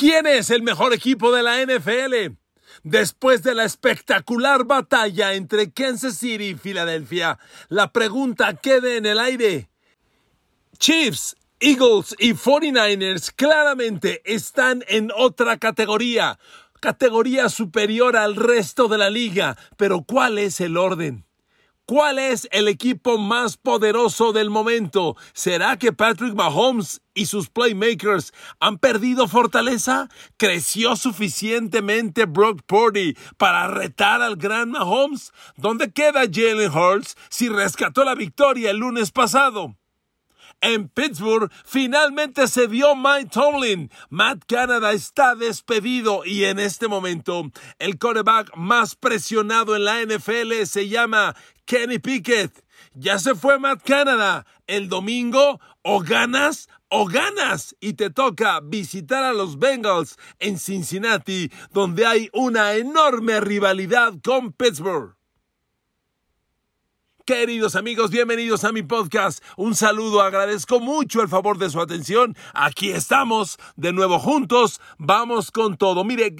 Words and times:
¿Quién 0.00 0.26
es 0.26 0.48
el 0.48 0.62
mejor 0.62 0.94
equipo 0.94 1.30
de 1.30 1.42
la 1.42 1.62
NFL? 1.62 2.34
Después 2.84 3.42
de 3.42 3.54
la 3.54 3.64
espectacular 3.64 4.64
batalla 4.64 5.34
entre 5.34 5.72
Kansas 5.72 6.16
City 6.16 6.44
y 6.44 6.54
Filadelfia, 6.54 7.38
la 7.68 7.92
pregunta 7.92 8.54
queda 8.54 8.94
en 8.94 9.04
el 9.04 9.18
aire. 9.18 9.68
Chiefs, 10.78 11.36
Eagles 11.58 12.16
y 12.18 12.32
49ers 12.32 13.30
claramente 13.36 14.22
están 14.24 14.82
en 14.88 15.12
otra 15.14 15.58
categoría, 15.58 16.38
categoría 16.80 17.50
superior 17.50 18.16
al 18.16 18.36
resto 18.36 18.88
de 18.88 18.96
la 18.96 19.10
liga, 19.10 19.58
pero 19.76 20.04
¿cuál 20.04 20.38
es 20.38 20.62
el 20.62 20.78
orden? 20.78 21.26
¿Cuál 21.90 22.20
es 22.20 22.46
el 22.52 22.68
equipo 22.68 23.18
más 23.18 23.56
poderoso 23.56 24.32
del 24.32 24.48
momento? 24.48 25.16
¿Será 25.32 25.76
que 25.76 25.92
Patrick 25.92 26.36
Mahomes 26.36 27.02
y 27.14 27.26
sus 27.26 27.50
playmakers 27.50 28.32
han 28.60 28.78
perdido 28.78 29.26
fortaleza? 29.26 30.08
¿Creció 30.36 30.94
suficientemente 30.94 32.26
Brock 32.26 32.62
Purdy 32.64 33.16
para 33.38 33.66
retar 33.66 34.22
al 34.22 34.36
gran 34.36 34.70
Mahomes? 34.70 35.32
¿Dónde 35.56 35.90
queda 35.90 36.28
Jalen 36.32 36.70
Hurts 36.70 37.16
si 37.28 37.48
rescató 37.48 38.04
la 38.04 38.14
victoria 38.14 38.70
el 38.70 38.76
lunes 38.76 39.10
pasado? 39.10 39.74
En 40.62 40.88
Pittsburgh 40.88 41.50
finalmente 41.64 42.46
se 42.46 42.68
dio 42.68 42.94
Mike 42.94 43.30
Tomlin. 43.32 43.90
Matt 44.10 44.44
Canada 44.46 44.92
está 44.92 45.34
despedido 45.34 46.22
y 46.24 46.44
en 46.44 46.58
este 46.58 46.86
momento 46.86 47.50
el 47.78 47.98
quarterback 47.98 48.54
más 48.56 48.94
presionado 48.94 49.74
en 49.74 49.84
la 49.84 50.02
NFL 50.04 50.64
se 50.64 50.88
llama 50.88 51.34
Kenny 51.64 51.98
Pickett. 51.98 52.64
Ya 52.92 53.18
se 53.18 53.34
fue 53.34 53.58
Matt 53.58 53.82
Canada. 53.84 54.44
El 54.66 54.88
domingo 54.88 55.60
o 55.82 56.00
ganas 56.00 56.68
o 56.90 57.06
ganas 57.06 57.74
y 57.80 57.94
te 57.94 58.10
toca 58.10 58.60
visitar 58.60 59.24
a 59.24 59.32
los 59.32 59.58
Bengals 59.58 60.18
en 60.40 60.58
Cincinnati, 60.58 61.50
donde 61.70 62.04
hay 62.04 62.28
una 62.32 62.74
enorme 62.74 63.40
rivalidad 63.40 64.14
con 64.22 64.52
Pittsburgh. 64.52 65.19
Queridos 67.30 67.76
amigos, 67.76 68.10
bienvenidos 68.10 68.64
a 68.64 68.72
mi 68.72 68.82
podcast. 68.82 69.40
Un 69.56 69.76
saludo, 69.76 70.20
agradezco 70.20 70.80
mucho 70.80 71.22
el 71.22 71.28
favor 71.28 71.58
de 71.58 71.70
su 71.70 71.80
atención. 71.80 72.36
Aquí 72.54 72.90
estamos 72.90 73.56
de 73.76 73.92
nuevo 73.92 74.18
juntos. 74.18 74.80
Vamos 74.98 75.52
con 75.52 75.76
todo. 75.76 76.02
Mire, 76.02 76.34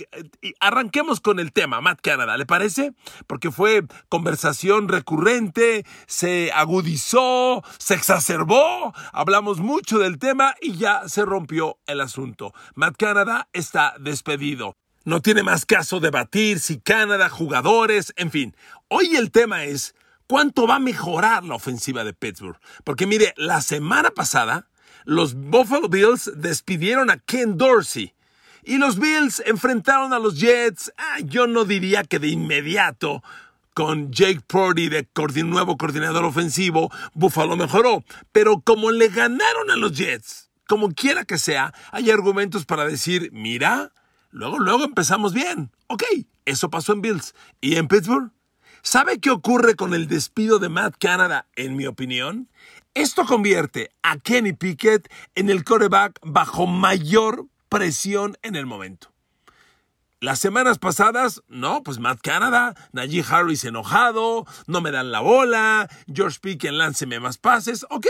arranquemos 0.58 1.20
con 1.20 1.38
el 1.38 1.52
tema, 1.52 1.80
Matt 1.80 2.00
Canada, 2.02 2.36
¿le 2.36 2.44
parece? 2.44 2.92
Porque 3.28 3.52
fue 3.52 3.84
conversación 4.08 4.88
recurrente, 4.88 5.86
se 6.08 6.50
agudizó, 6.50 7.62
se 7.78 7.94
exacerbó, 7.94 8.92
hablamos 9.12 9.60
mucho 9.60 10.00
del 10.00 10.18
tema 10.18 10.56
y 10.60 10.72
ya 10.72 11.08
se 11.08 11.24
rompió 11.24 11.78
el 11.86 12.00
asunto. 12.00 12.52
Matt 12.74 12.96
Canada 12.96 13.48
está 13.52 13.94
despedido. 14.00 14.74
No 15.04 15.22
tiene 15.22 15.44
más 15.44 15.66
caso 15.66 16.00
debatir 16.00 16.58
si 16.58 16.80
Canadá, 16.80 17.28
jugadores, 17.28 18.12
en 18.16 18.32
fin. 18.32 18.56
Hoy 18.88 19.14
el 19.14 19.30
tema 19.30 19.64
es 19.64 19.94
cuánto 20.30 20.64
va 20.68 20.76
a 20.76 20.78
mejorar 20.78 21.42
la 21.42 21.56
ofensiva 21.56 22.04
de 22.04 22.14
Pittsburgh. 22.14 22.56
Porque 22.84 23.04
mire, 23.04 23.34
la 23.36 23.60
semana 23.60 24.12
pasada 24.12 24.68
los 25.04 25.34
Buffalo 25.34 25.88
Bills 25.88 26.30
despidieron 26.36 27.10
a 27.10 27.18
Ken 27.18 27.58
Dorsey. 27.58 28.14
Y 28.62 28.78
los 28.78 29.00
Bills 29.00 29.42
enfrentaron 29.44 30.12
a 30.12 30.20
los 30.20 30.38
Jets, 30.38 30.92
ah, 30.96 31.18
yo 31.24 31.48
no 31.48 31.64
diría 31.64 32.04
que 32.04 32.20
de 32.20 32.28
inmediato, 32.28 33.24
con 33.74 34.12
Jake 34.12 34.42
Purdy 34.46 34.88
de 34.88 35.08
nuevo 35.42 35.76
coordinador 35.76 36.24
ofensivo, 36.24 36.92
Buffalo 37.12 37.56
mejoró. 37.56 38.04
Pero 38.30 38.60
como 38.60 38.92
le 38.92 39.08
ganaron 39.08 39.68
a 39.72 39.74
los 39.74 39.98
Jets, 39.98 40.48
como 40.68 40.90
quiera 40.90 41.24
que 41.24 41.38
sea, 41.38 41.74
hay 41.90 42.08
argumentos 42.12 42.66
para 42.66 42.84
decir, 42.84 43.30
mira, 43.32 43.90
luego, 44.30 44.60
luego 44.60 44.84
empezamos 44.84 45.34
bien. 45.34 45.72
Ok, 45.88 46.04
eso 46.44 46.70
pasó 46.70 46.92
en 46.92 47.02
Bills. 47.02 47.34
¿Y 47.60 47.74
en 47.74 47.88
Pittsburgh? 47.88 48.30
¿Sabe 48.82 49.20
qué 49.20 49.30
ocurre 49.30 49.74
con 49.76 49.92
el 49.92 50.08
despido 50.08 50.58
de 50.58 50.70
Matt 50.70 50.94
Canada, 50.98 51.46
en 51.54 51.76
mi 51.76 51.86
opinión? 51.86 52.48
Esto 52.94 53.26
convierte 53.26 53.90
a 54.02 54.18
Kenny 54.18 54.54
Pickett 54.54 55.10
en 55.34 55.50
el 55.50 55.64
coreback 55.64 56.18
bajo 56.22 56.66
mayor 56.66 57.46
presión 57.68 58.38
en 58.42 58.56
el 58.56 58.66
momento. 58.66 59.12
Las 60.20 60.38
semanas 60.38 60.78
pasadas, 60.78 61.42
no, 61.48 61.82
pues 61.82 61.98
Matt 61.98 62.20
Canada, 62.22 62.74
Najee 62.92 63.24
Harris 63.26 63.64
enojado, 63.64 64.46
no 64.66 64.80
me 64.80 64.90
dan 64.90 65.12
la 65.12 65.20
bola, 65.20 65.88
George 66.12 66.38
Pickett 66.40 66.72
lánceme 66.72 67.20
más 67.20 67.38
pases, 67.38 67.86
ok, 67.90 68.06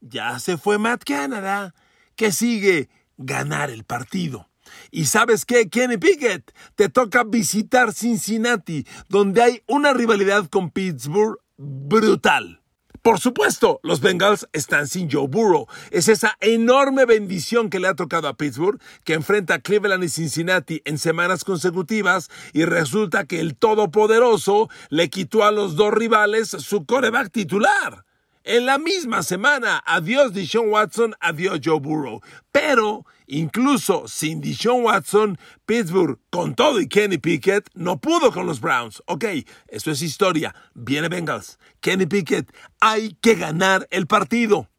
ya 0.00 0.38
se 0.38 0.58
fue 0.58 0.78
Matt 0.78 1.04
Canada. 1.04 1.74
¿Qué 2.16 2.32
sigue? 2.32 2.88
Ganar 3.16 3.70
el 3.70 3.84
partido. 3.84 4.48
Y 4.90 5.06
sabes 5.06 5.44
qué, 5.44 5.68
Kenny 5.68 5.96
Pickett, 5.96 6.52
te 6.74 6.88
toca 6.88 7.24
visitar 7.24 7.92
Cincinnati, 7.92 8.86
donde 9.08 9.42
hay 9.42 9.62
una 9.66 9.92
rivalidad 9.92 10.48
con 10.48 10.70
Pittsburgh 10.70 11.38
brutal. 11.56 12.62
Por 13.02 13.20
supuesto, 13.20 13.80
los 13.82 14.00
Bengals 14.00 14.48
están 14.52 14.86
sin 14.86 15.10
Joe 15.10 15.28
Burrow. 15.28 15.66
Es 15.90 16.08
esa 16.08 16.36
enorme 16.40 17.04
bendición 17.04 17.70
que 17.70 17.78
le 17.78 17.88
ha 17.88 17.94
tocado 17.94 18.28
a 18.28 18.36
Pittsburgh, 18.36 18.80
que 19.04 19.14
enfrenta 19.14 19.54
a 19.54 19.58
Cleveland 19.60 20.04
y 20.04 20.08
Cincinnati 20.08 20.82
en 20.84 20.98
semanas 20.98 21.44
consecutivas 21.44 22.28
y 22.52 22.64
resulta 22.64 23.24
que 23.24 23.40
el 23.40 23.56
todopoderoso 23.56 24.68
le 24.90 25.10
quitó 25.10 25.44
a 25.44 25.52
los 25.52 25.76
dos 25.76 25.94
rivales 25.94 26.48
su 26.48 26.84
coreback 26.86 27.30
titular. 27.30 28.04
En 28.50 28.64
la 28.64 28.78
misma 28.78 29.22
semana, 29.22 29.82
adiós 29.84 30.32
Deshaun 30.32 30.70
Watson, 30.70 31.14
adiós 31.20 31.60
Joe 31.62 31.78
Burrow. 31.78 32.22
Pero 32.50 33.04
incluso 33.26 34.08
sin 34.08 34.40
Deshaun 34.40 34.84
Watson, 34.84 35.36
Pittsburgh, 35.66 36.18
con 36.30 36.54
todo 36.54 36.80
y 36.80 36.88
Kenny 36.88 37.18
Pickett, 37.18 37.68
no 37.74 38.00
pudo 38.00 38.32
con 38.32 38.46
los 38.46 38.62
Browns. 38.62 39.02
Ok, 39.04 39.26
eso 39.66 39.90
es 39.90 40.00
historia. 40.00 40.54
Viene 40.72 41.10
Bengals. 41.10 41.58
Kenny 41.80 42.06
Pickett, 42.06 42.50
hay 42.80 43.18
que 43.20 43.34
ganar 43.34 43.86
el 43.90 44.06
partido. 44.06 44.70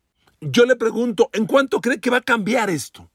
Yo 0.42 0.66
le 0.66 0.76
pregunto, 0.76 1.30
¿en 1.32 1.46
cuánto 1.46 1.80
cree 1.80 2.00
que 2.00 2.10
va 2.10 2.18
a 2.18 2.22
cambiar 2.22 2.72
esto? 2.72 3.12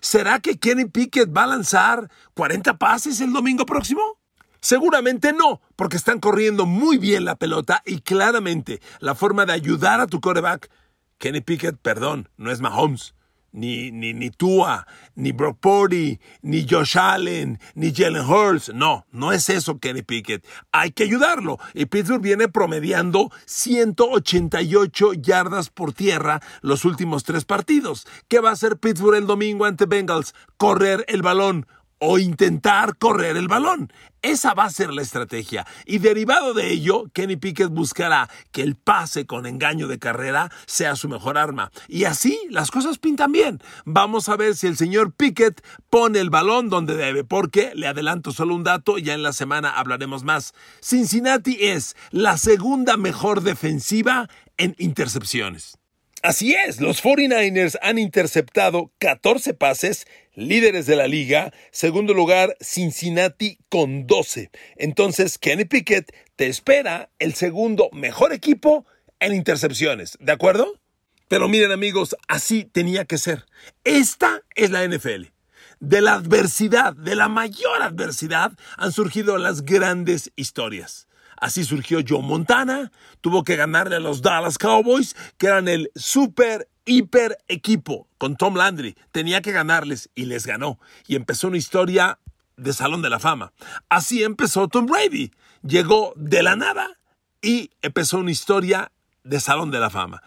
¿Será 0.00 0.40
que 0.40 0.58
Kenny 0.58 0.86
Pickett 0.86 1.30
va 1.30 1.44
a 1.44 1.46
lanzar 1.46 2.10
40 2.34 2.76
pases 2.76 3.20
el 3.20 3.32
domingo 3.32 3.64
próximo? 3.64 4.18
Seguramente 4.62 5.32
no, 5.32 5.60
porque 5.74 5.96
están 5.96 6.20
corriendo 6.20 6.66
muy 6.66 6.96
bien 6.96 7.24
la 7.24 7.34
pelota 7.34 7.82
y 7.84 8.00
claramente 8.00 8.80
la 9.00 9.16
forma 9.16 9.44
de 9.44 9.52
ayudar 9.52 10.00
a 10.00 10.06
tu 10.06 10.20
coreback, 10.20 10.70
Kenny 11.18 11.40
Pickett, 11.40 11.76
perdón, 11.78 12.28
no 12.36 12.52
es 12.52 12.60
Mahomes, 12.60 13.16
ni, 13.50 13.90
ni, 13.90 14.14
ni 14.14 14.30
Tua, 14.30 14.86
ni 15.16 15.32
Brock 15.32 15.58
Purdy, 15.58 16.20
ni 16.42 16.64
Josh 16.68 16.96
Allen, 16.96 17.58
ni 17.74 17.92
Jalen 17.92 18.24
Hurts. 18.24 18.72
No, 18.72 19.04
no 19.10 19.32
es 19.32 19.48
eso, 19.48 19.80
Kenny 19.80 20.02
Pickett. 20.02 20.46
Hay 20.70 20.92
que 20.92 21.02
ayudarlo. 21.02 21.58
Y 21.74 21.86
Pittsburgh 21.86 22.22
viene 22.22 22.46
promediando 22.46 23.32
188 23.46 25.14
yardas 25.14 25.70
por 25.70 25.92
tierra 25.92 26.40
los 26.60 26.84
últimos 26.84 27.24
tres 27.24 27.44
partidos. 27.44 28.06
¿Qué 28.28 28.38
va 28.38 28.50
a 28.50 28.52
hacer 28.52 28.78
Pittsburgh 28.78 29.16
el 29.16 29.26
domingo 29.26 29.64
ante 29.64 29.86
Bengals? 29.86 30.34
Correr 30.56 31.04
el 31.08 31.22
balón 31.22 31.66
o 32.04 32.18
intentar 32.18 32.98
correr 32.98 33.36
el 33.36 33.46
balón. 33.46 33.92
Esa 34.22 34.54
va 34.54 34.64
a 34.64 34.70
ser 34.70 34.92
la 34.92 35.02
estrategia. 35.02 35.64
Y 35.86 35.98
derivado 35.98 36.52
de 36.52 36.72
ello, 36.72 37.04
Kenny 37.12 37.36
Pickett 37.36 37.70
buscará 37.70 38.28
que 38.50 38.62
el 38.62 38.74
pase 38.74 39.24
con 39.24 39.46
engaño 39.46 39.86
de 39.86 40.00
carrera 40.00 40.50
sea 40.66 40.96
su 40.96 41.08
mejor 41.08 41.38
arma. 41.38 41.70
Y 41.86 42.02
así 42.04 42.40
las 42.50 42.72
cosas 42.72 42.98
pintan 42.98 43.30
bien. 43.30 43.62
Vamos 43.84 44.28
a 44.28 44.36
ver 44.36 44.56
si 44.56 44.66
el 44.66 44.76
señor 44.76 45.12
Pickett 45.12 45.64
pone 45.90 46.18
el 46.18 46.30
balón 46.30 46.70
donde 46.70 46.96
debe, 46.96 47.22
porque 47.22 47.70
le 47.76 47.86
adelanto 47.86 48.32
solo 48.32 48.56
un 48.56 48.64
dato, 48.64 48.98
ya 48.98 49.14
en 49.14 49.22
la 49.22 49.32
semana 49.32 49.70
hablaremos 49.70 50.24
más. 50.24 50.54
Cincinnati 50.80 51.56
es 51.60 51.94
la 52.10 52.36
segunda 52.36 52.96
mejor 52.96 53.42
defensiva 53.42 54.28
en 54.56 54.74
intercepciones. 54.78 55.78
Así 56.22 56.54
es, 56.54 56.80
los 56.80 57.02
49ers 57.02 57.76
han 57.82 57.98
interceptado 57.98 58.92
14 58.98 59.54
pases, 59.54 60.06
líderes 60.36 60.86
de 60.86 60.94
la 60.94 61.08
liga, 61.08 61.52
segundo 61.72 62.14
lugar 62.14 62.56
Cincinnati 62.60 63.58
con 63.68 64.06
12. 64.06 64.52
Entonces 64.76 65.36
Kenny 65.36 65.64
Pickett 65.64 66.14
te 66.36 66.46
espera 66.46 67.10
el 67.18 67.34
segundo 67.34 67.90
mejor 67.92 68.32
equipo 68.32 68.86
en 69.18 69.34
intercepciones, 69.34 70.16
¿de 70.20 70.30
acuerdo? 70.30 70.80
Pero 71.26 71.48
miren 71.48 71.72
amigos, 71.72 72.14
así 72.28 72.66
tenía 72.66 73.04
que 73.04 73.18
ser. 73.18 73.44
Esta 73.82 74.44
es 74.54 74.70
la 74.70 74.86
NFL. 74.86 75.32
De 75.80 76.00
la 76.02 76.14
adversidad, 76.14 76.94
de 76.94 77.16
la 77.16 77.28
mayor 77.28 77.82
adversidad, 77.82 78.52
han 78.76 78.92
surgido 78.92 79.38
las 79.38 79.62
grandes 79.62 80.30
historias. 80.36 81.08
Así 81.42 81.64
surgió 81.64 81.98
Joe 82.08 82.22
Montana, 82.22 82.92
tuvo 83.20 83.42
que 83.42 83.56
ganarle 83.56 83.96
a 83.96 83.98
los 83.98 84.22
Dallas 84.22 84.58
Cowboys, 84.58 85.16
que 85.38 85.48
eran 85.48 85.66
el 85.66 85.90
super, 85.96 86.68
hiper 86.84 87.36
equipo 87.48 88.06
con 88.16 88.36
Tom 88.36 88.54
Landry. 88.54 88.96
Tenía 89.10 89.42
que 89.42 89.50
ganarles 89.50 90.08
y 90.14 90.26
les 90.26 90.46
ganó. 90.46 90.78
Y 91.08 91.16
empezó 91.16 91.48
una 91.48 91.56
historia 91.56 92.20
de 92.56 92.72
Salón 92.72 93.02
de 93.02 93.10
la 93.10 93.18
Fama. 93.18 93.52
Así 93.88 94.22
empezó 94.22 94.68
Tom 94.68 94.86
Brady. 94.86 95.32
Llegó 95.64 96.12
de 96.14 96.44
la 96.44 96.54
nada 96.54 97.00
y 97.42 97.72
empezó 97.82 98.18
una 98.18 98.30
historia 98.30 98.92
de 99.24 99.40
Salón 99.40 99.72
de 99.72 99.80
la 99.80 99.90
Fama. 99.90 100.22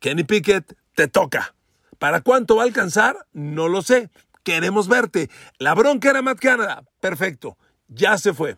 Kenny 0.00 0.24
Pickett, 0.24 0.76
te 0.96 1.06
toca. 1.06 1.54
¿Para 2.00 2.22
cuánto 2.22 2.56
va 2.56 2.62
a 2.62 2.66
alcanzar? 2.66 3.24
No 3.32 3.68
lo 3.68 3.82
sé. 3.82 4.10
queremos 4.42 4.88
verte. 4.88 5.30
La 5.58 5.76
bronca 5.76 6.10
era 6.10 6.22
Matt 6.22 6.40
Canada, 6.40 6.82
perfecto, 6.98 7.56
ya 7.86 8.18
se 8.18 8.34
fue. 8.34 8.56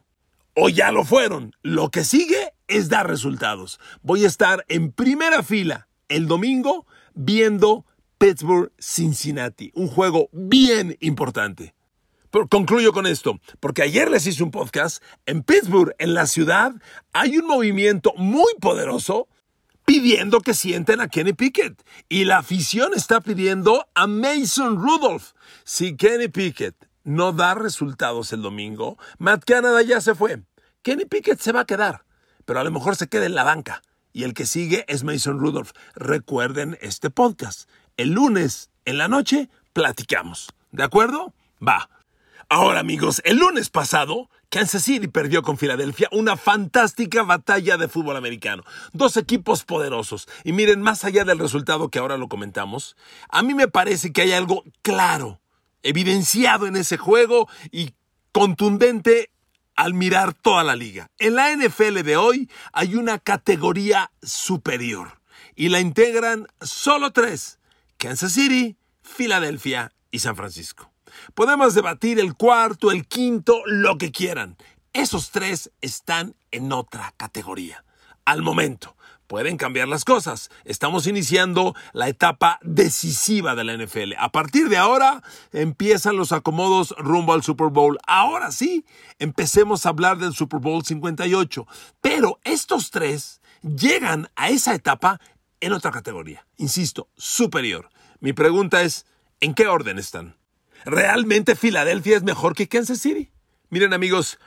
O 0.54 0.68
ya 0.68 0.92
lo 0.92 1.04
fueron. 1.04 1.54
Lo 1.62 1.90
que 1.90 2.04
sigue 2.04 2.52
es 2.68 2.88
dar 2.88 3.08
resultados. 3.08 3.80
Voy 4.02 4.24
a 4.24 4.28
estar 4.28 4.64
en 4.68 4.92
primera 4.92 5.42
fila 5.42 5.88
el 6.08 6.26
domingo 6.26 6.86
viendo 7.14 7.86
Pittsburgh-Cincinnati, 8.18 9.72
un 9.74 9.88
juego 9.88 10.28
bien 10.32 10.96
importante. 11.00 11.74
Concluyo 12.50 12.92
con 12.92 13.06
esto, 13.06 13.40
porque 13.60 13.82
ayer 13.82 14.10
les 14.10 14.26
hice 14.26 14.42
un 14.42 14.50
podcast. 14.50 15.02
En 15.26 15.42
Pittsburgh, 15.42 15.94
en 15.98 16.14
la 16.14 16.26
ciudad, 16.26 16.72
hay 17.12 17.36
un 17.36 17.46
movimiento 17.46 18.14
muy 18.16 18.52
poderoso 18.60 19.28
pidiendo 19.84 20.40
que 20.40 20.54
sienten 20.54 21.00
a 21.00 21.08
Kenny 21.08 21.32
Pickett. 21.32 21.82
Y 22.08 22.24
la 22.24 22.38
afición 22.38 22.92
está 22.94 23.20
pidiendo 23.20 23.86
a 23.94 24.06
Mason 24.06 24.76
Rudolph. 24.76 25.32
Si 25.64 25.96
Kenny 25.96 26.28
Pickett 26.28 26.76
no 27.04 27.32
da 27.32 27.54
resultados 27.54 28.32
el 28.32 28.42
domingo, 28.42 28.98
Matt 29.18 29.44
Canada 29.44 29.82
ya 29.82 30.00
se 30.00 30.14
fue. 30.14 30.42
Kenny 30.82 31.04
Pickett 31.04 31.40
se 31.40 31.52
va 31.52 31.60
a 31.60 31.66
quedar, 31.66 32.04
pero 32.44 32.60
a 32.60 32.64
lo 32.64 32.70
mejor 32.70 32.96
se 32.96 33.08
queda 33.08 33.26
en 33.26 33.34
la 33.34 33.44
banca. 33.44 33.82
Y 34.12 34.24
el 34.24 34.34
que 34.34 34.46
sigue 34.46 34.84
es 34.88 35.04
Mason 35.04 35.38
Rudolph. 35.38 35.70
Recuerden 35.94 36.76
este 36.80 37.08
podcast. 37.08 37.68
El 37.96 38.10
lunes 38.10 38.70
en 38.84 38.98
la 38.98 39.08
noche 39.08 39.48
platicamos. 39.72 40.52
¿De 40.70 40.82
acuerdo? 40.82 41.34
Va. 41.66 41.88
Ahora 42.48 42.80
amigos, 42.80 43.22
el 43.24 43.38
lunes 43.38 43.70
pasado, 43.70 44.28
Kansas 44.50 44.82
City 44.82 45.08
perdió 45.08 45.42
con 45.42 45.56
Filadelfia 45.56 46.08
una 46.12 46.36
fantástica 46.36 47.22
batalla 47.22 47.78
de 47.78 47.88
fútbol 47.88 48.16
americano. 48.16 48.64
Dos 48.92 49.16
equipos 49.16 49.64
poderosos. 49.64 50.28
Y 50.44 50.52
miren, 50.52 50.82
más 50.82 51.04
allá 51.04 51.24
del 51.24 51.38
resultado 51.38 51.88
que 51.88 51.98
ahora 51.98 52.18
lo 52.18 52.28
comentamos, 52.28 52.96
a 53.30 53.42
mí 53.42 53.54
me 53.54 53.68
parece 53.68 54.12
que 54.12 54.20
hay 54.20 54.32
algo 54.32 54.64
claro, 54.82 55.40
evidenciado 55.82 56.66
en 56.66 56.76
ese 56.76 56.96
juego 56.96 57.48
y 57.70 57.92
contundente 58.32 59.30
al 59.76 59.94
mirar 59.94 60.34
toda 60.34 60.64
la 60.64 60.76
liga. 60.76 61.10
En 61.18 61.34
la 61.34 61.54
NFL 61.54 62.02
de 62.02 62.16
hoy 62.16 62.50
hay 62.72 62.94
una 62.94 63.18
categoría 63.18 64.10
superior 64.22 65.20
y 65.54 65.68
la 65.68 65.80
integran 65.80 66.46
solo 66.60 67.12
tres, 67.12 67.58
Kansas 67.96 68.32
City, 68.32 68.76
Filadelfia 69.02 69.92
y 70.10 70.20
San 70.20 70.36
Francisco. 70.36 70.92
Podemos 71.34 71.74
debatir 71.74 72.18
el 72.18 72.34
cuarto, 72.34 72.90
el 72.90 73.06
quinto, 73.06 73.62
lo 73.66 73.98
que 73.98 74.12
quieran. 74.12 74.56
Esos 74.92 75.30
tres 75.30 75.70
están 75.80 76.34
en 76.50 76.72
otra 76.72 77.14
categoría. 77.16 77.84
Al 78.24 78.42
momento. 78.42 78.96
Pueden 79.32 79.56
cambiar 79.56 79.88
las 79.88 80.04
cosas. 80.04 80.50
Estamos 80.66 81.06
iniciando 81.06 81.74
la 81.94 82.06
etapa 82.06 82.58
decisiva 82.60 83.54
de 83.54 83.64
la 83.64 83.74
NFL. 83.78 84.12
A 84.18 84.30
partir 84.30 84.68
de 84.68 84.76
ahora 84.76 85.22
empiezan 85.54 86.18
los 86.18 86.32
acomodos 86.32 86.94
rumbo 86.98 87.32
al 87.32 87.42
Super 87.42 87.68
Bowl. 87.68 87.98
Ahora 88.06 88.52
sí, 88.52 88.84
empecemos 89.18 89.86
a 89.86 89.88
hablar 89.88 90.18
del 90.18 90.34
Super 90.34 90.60
Bowl 90.60 90.84
58. 90.84 91.66
Pero 92.02 92.40
estos 92.44 92.90
tres 92.90 93.40
llegan 93.62 94.28
a 94.36 94.50
esa 94.50 94.74
etapa 94.74 95.18
en 95.60 95.72
otra 95.72 95.92
categoría. 95.92 96.46
Insisto, 96.58 97.08
superior. 97.16 97.88
Mi 98.20 98.34
pregunta 98.34 98.82
es, 98.82 99.06
¿en 99.40 99.54
qué 99.54 99.66
orden 99.66 99.98
están? 99.98 100.36
¿Realmente 100.84 101.56
Filadelfia 101.56 102.18
es 102.18 102.22
mejor 102.22 102.54
que 102.54 102.68
Kansas 102.68 102.98
City? 102.98 103.32
Miren 103.70 103.94
amigos, 103.94 104.38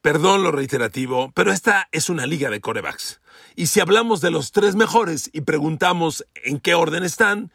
perdón 0.00 0.42
lo 0.42 0.52
reiterativo, 0.52 1.30
pero 1.34 1.52
esta 1.52 1.90
es 1.92 2.08
una 2.08 2.24
liga 2.24 2.48
de 2.48 2.62
corebacks. 2.62 3.20
Y 3.56 3.66
si 3.66 3.80
hablamos 3.80 4.20
de 4.20 4.30
los 4.30 4.52
tres 4.52 4.74
mejores 4.74 5.30
y 5.32 5.42
preguntamos 5.42 6.24
en 6.44 6.60
qué 6.60 6.74
orden 6.74 7.04
están, 7.04 7.52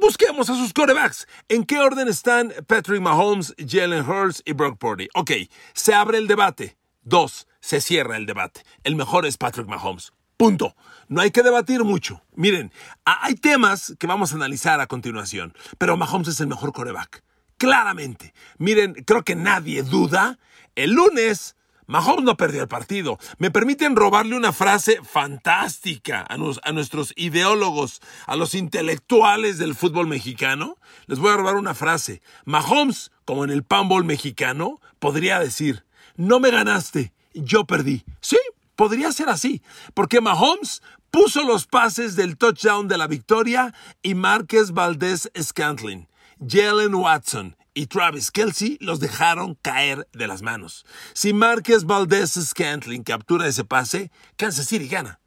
busquemos 0.00 0.50
a 0.50 0.54
sus 0.54 0.72
corebacks. 0.72 1.26
¿En 1.48 1.64
qué 1.64 1.78
orden 1.78 2.08
están 2.08 2.52
Patrick 2.66 3.00
Mahomes, 3.00 3.54
Jalen 3.58 4.08
Hurts 4.08 4.42
y 4.44 4.52
Brock 4.52 4.78
Purdy? 4.78 5.08
Ok, 5.14 5.32
se 5.72 5.94
abre 5.94 6.18
el 6.18 6.26
debate. 6.26 6.76
Dos, 7.02 7.48
se 7.60 7.80
cierra 7.80 8.16
el 8.16 8.26
debate. 8.26 8.62
El 8.84 8.96
mejor 8.96 9.26
es 9.26 9.36
Patrick 9.36 9.66
Mahomes. 9.66 10.12
Punto. 10.36 10.74
No 11.08 11.20
hay 11.20 11.30
que 11.30 11.42
debatir 11.42 11.84
mucho. 11.84 12.22
Miren, 12.34 12.72
hay 13.04 13.34
temas 13.34 13.94
que 13.98 14.06
vamos 14.06 14.32
a 14.32 14.36
analizar 14.36 14.80
a 14.80 14.86
continuación, 14.86 15.54
pero 15.78 15.96
Mahomes 15.96 16.28
es 16.28 16.40
el 16.40 16.46
mejor 16.46 16.72
coreback 16.72 17.22
claramente. 17.62 18.34
Miren, 18.58 18.94
creo 19.06 19.22
que 19.22 19.36
nadie 19.36 19.84
duda. 19.84 20.40
El 20.74 20.94
lunes, 20.94 21.54
Mahomes 21.86 22.24
no 22.24 22.36
perdió 22.36 22.62
el 22.62 22.68
partido. 22.68 23.18
Me 23.38 23.50
permiten 23.50 23.96
robarle 23.96 24.36
una 24.36 24.52
frase 24.52 25.00
fantástica 25.02 26.24
a, 26.28 26.36
nuestros 26.72 27.12
ideólogos, 27.16 28.00
a 28.26 28.36
los 28.36 28.54
intelectuales 28.54 29.58
del 29.58 29.74
fútbol 29.74 30.06
mexicano. 30.06 30.76
Les 31.06 31.18
voy 31.18 31.30
a 31.30 31.36
robar 31.36 31.56
una 31.56 31.74
frase. 31.74 32.22
Mahomes, 32.44 33.10
como 33.24 33.44
en 33.44 33.50
el 33.50 33.64
panball 33.64 34.04
mexicano, 34.04 34.80
podría 34.98 35.38
decir, 35.38 35.84
no 36.16 36.40
me 36.40 36.50
ganaste, 36.50 37.12
yo 37.34 37.64
perdí. 37.64 38.04
Sí, 38.20 38.38
podría 38.76 39.12
ser 39.12 39.28
así, 39.28 39.62
porque 39.94 40.20
Mahomes 40.20 40.82
puso 41.10 41.42
los 41.42 41.66
pases 41.66 42.16
del 42.16 42.36
touchdown 42.36 42.88
de 42.88 42.98
la 42.98 43.06
victoria 43.06 43.74
y 44.02 44.14
Márquez 44.14 44.72
Valdés 44.72 45.30
Scantling. 45.40 46.08
Jalen 46.44 46.94
Watson 46.94 47.56
y 47.74 47.86
Travis 47.86 48.30
Kelsey 48.30 48.76
los 48.80 49.00
dejaron 49.00 49.56
caer 49.62 50.08
de 50.12 50.26
las 50.26 50.42
manos. 50.42 50.84
Si 51.14 51.32
Márquez 51.32 51.84
Valdez 51.84 52.32
Scantling 52.32 53.02
captura 53.02 53.46
ese 53.46 53.64
pase, 53.64 54.10
Kansas 54.36 54.66
City 54.66 54.88
gana. 54.88 55.20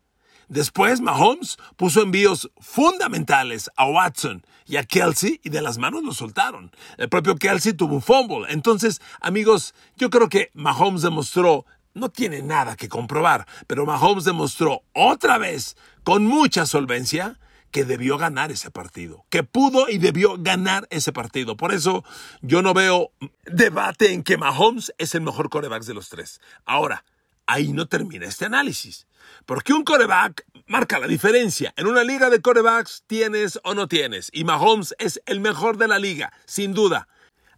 Después 0.47 1.01
Mahomes 1.01 1.57
puso 1.75 2.03
envíos 2.03 2.51
fundamentales 2.59 3.71
a 3.75 3.87
Watson 3.87 4.45
y 4.67 4.77
a 4.77 4.83
Kelsey 4.83 5.39
y 5.43 5.49
de 5.49 5.61
las 5.61 5.79
manos 5.79 6.03
lo 6.03 6.13
soltaron. 6.13 6.71
El 6.97 7.09
propio 7.09 7.35
Kelsey 7.35 7.73
tuvo 7.73 7.95
un 7.95 8.01
fumble. 8.01 8.45
Entonces, 8.49 9.01
amigos, 9.21 9.73
yo 9.97 10.09
creo 10.11 10.29
que 10.29 10.51
Mahomes 10.53 11.01
demostró, 11.01 11.65
no 11.95 12.09
tiene 12.09 12.43
nada 12.43 12.75
que 12.75 12.89
comprobar, 12.89 13.47
pero 13.65 13.85
Mahomes 13.85 14.23
demostró 14.23 14.83
otra 14.93 15.39
vez, 15.39 15.75
con 16.03 16.25
mucha 16.25 16.67
solvencia, 16.67 17.39
que 17.71 17.83
debió 17.83 18.17
ganar 18.17 18.51
ese 18.51 18.71
partido, 18.71 19.25
que 19.29 19.43
pudo 19.43 19.89
y 19.89 19.97
debió 19.97 20.37
ganar 20.37 20.87
ese 20.91 21.11
partido. 21.11 21.57
Por 21.57 21.73
eso 21.73 22.03
yo 22.41 22.61
no 22.61 22.73
veo 22.73 23.11
debate 23.45 24.13
en 24.13 24.23
que 24.23 24.37
Mahomes 24.37 24.93
es 24.97 25.15
el 25.15 25.21
mejor 25.21 25.49
coreback 25.49 25.83
de 25.83 25.93
los 25.93 26.09
tres. 26.09 26.39
Ahora, 26.65 27.03
ahí 27.45 27.73
no 27.73 27.87
termina 27.87 28.25
este 28.25 28.45
análisis. 28.45 29.07
Porque 29.45 29.73
un 29.73 29.83
coreback 29.83 30.45
marca 30.67 30.99
la 30.99 31.07
diferencia. 31.07 31.73
En 31.77 31.87
una 31.87 32.03
liga 32.03 32.29
de 32.29 32.41
corebacks 32.41 33.03
tienes 33.07 33.59
o 33.63 33.73
no 33.73 33.87
tienes. 33.87 34.29
Y 34.33 34.43
Mahomes 34.43 34.95
es 34.99 35.21
el 35.25 35.39
mejor 35.39 35.77
de 35.77 35.87
la 35.87 35.99
liga, 35.99 36.31
sin 36.45 36.73
duda. 36.73 37.07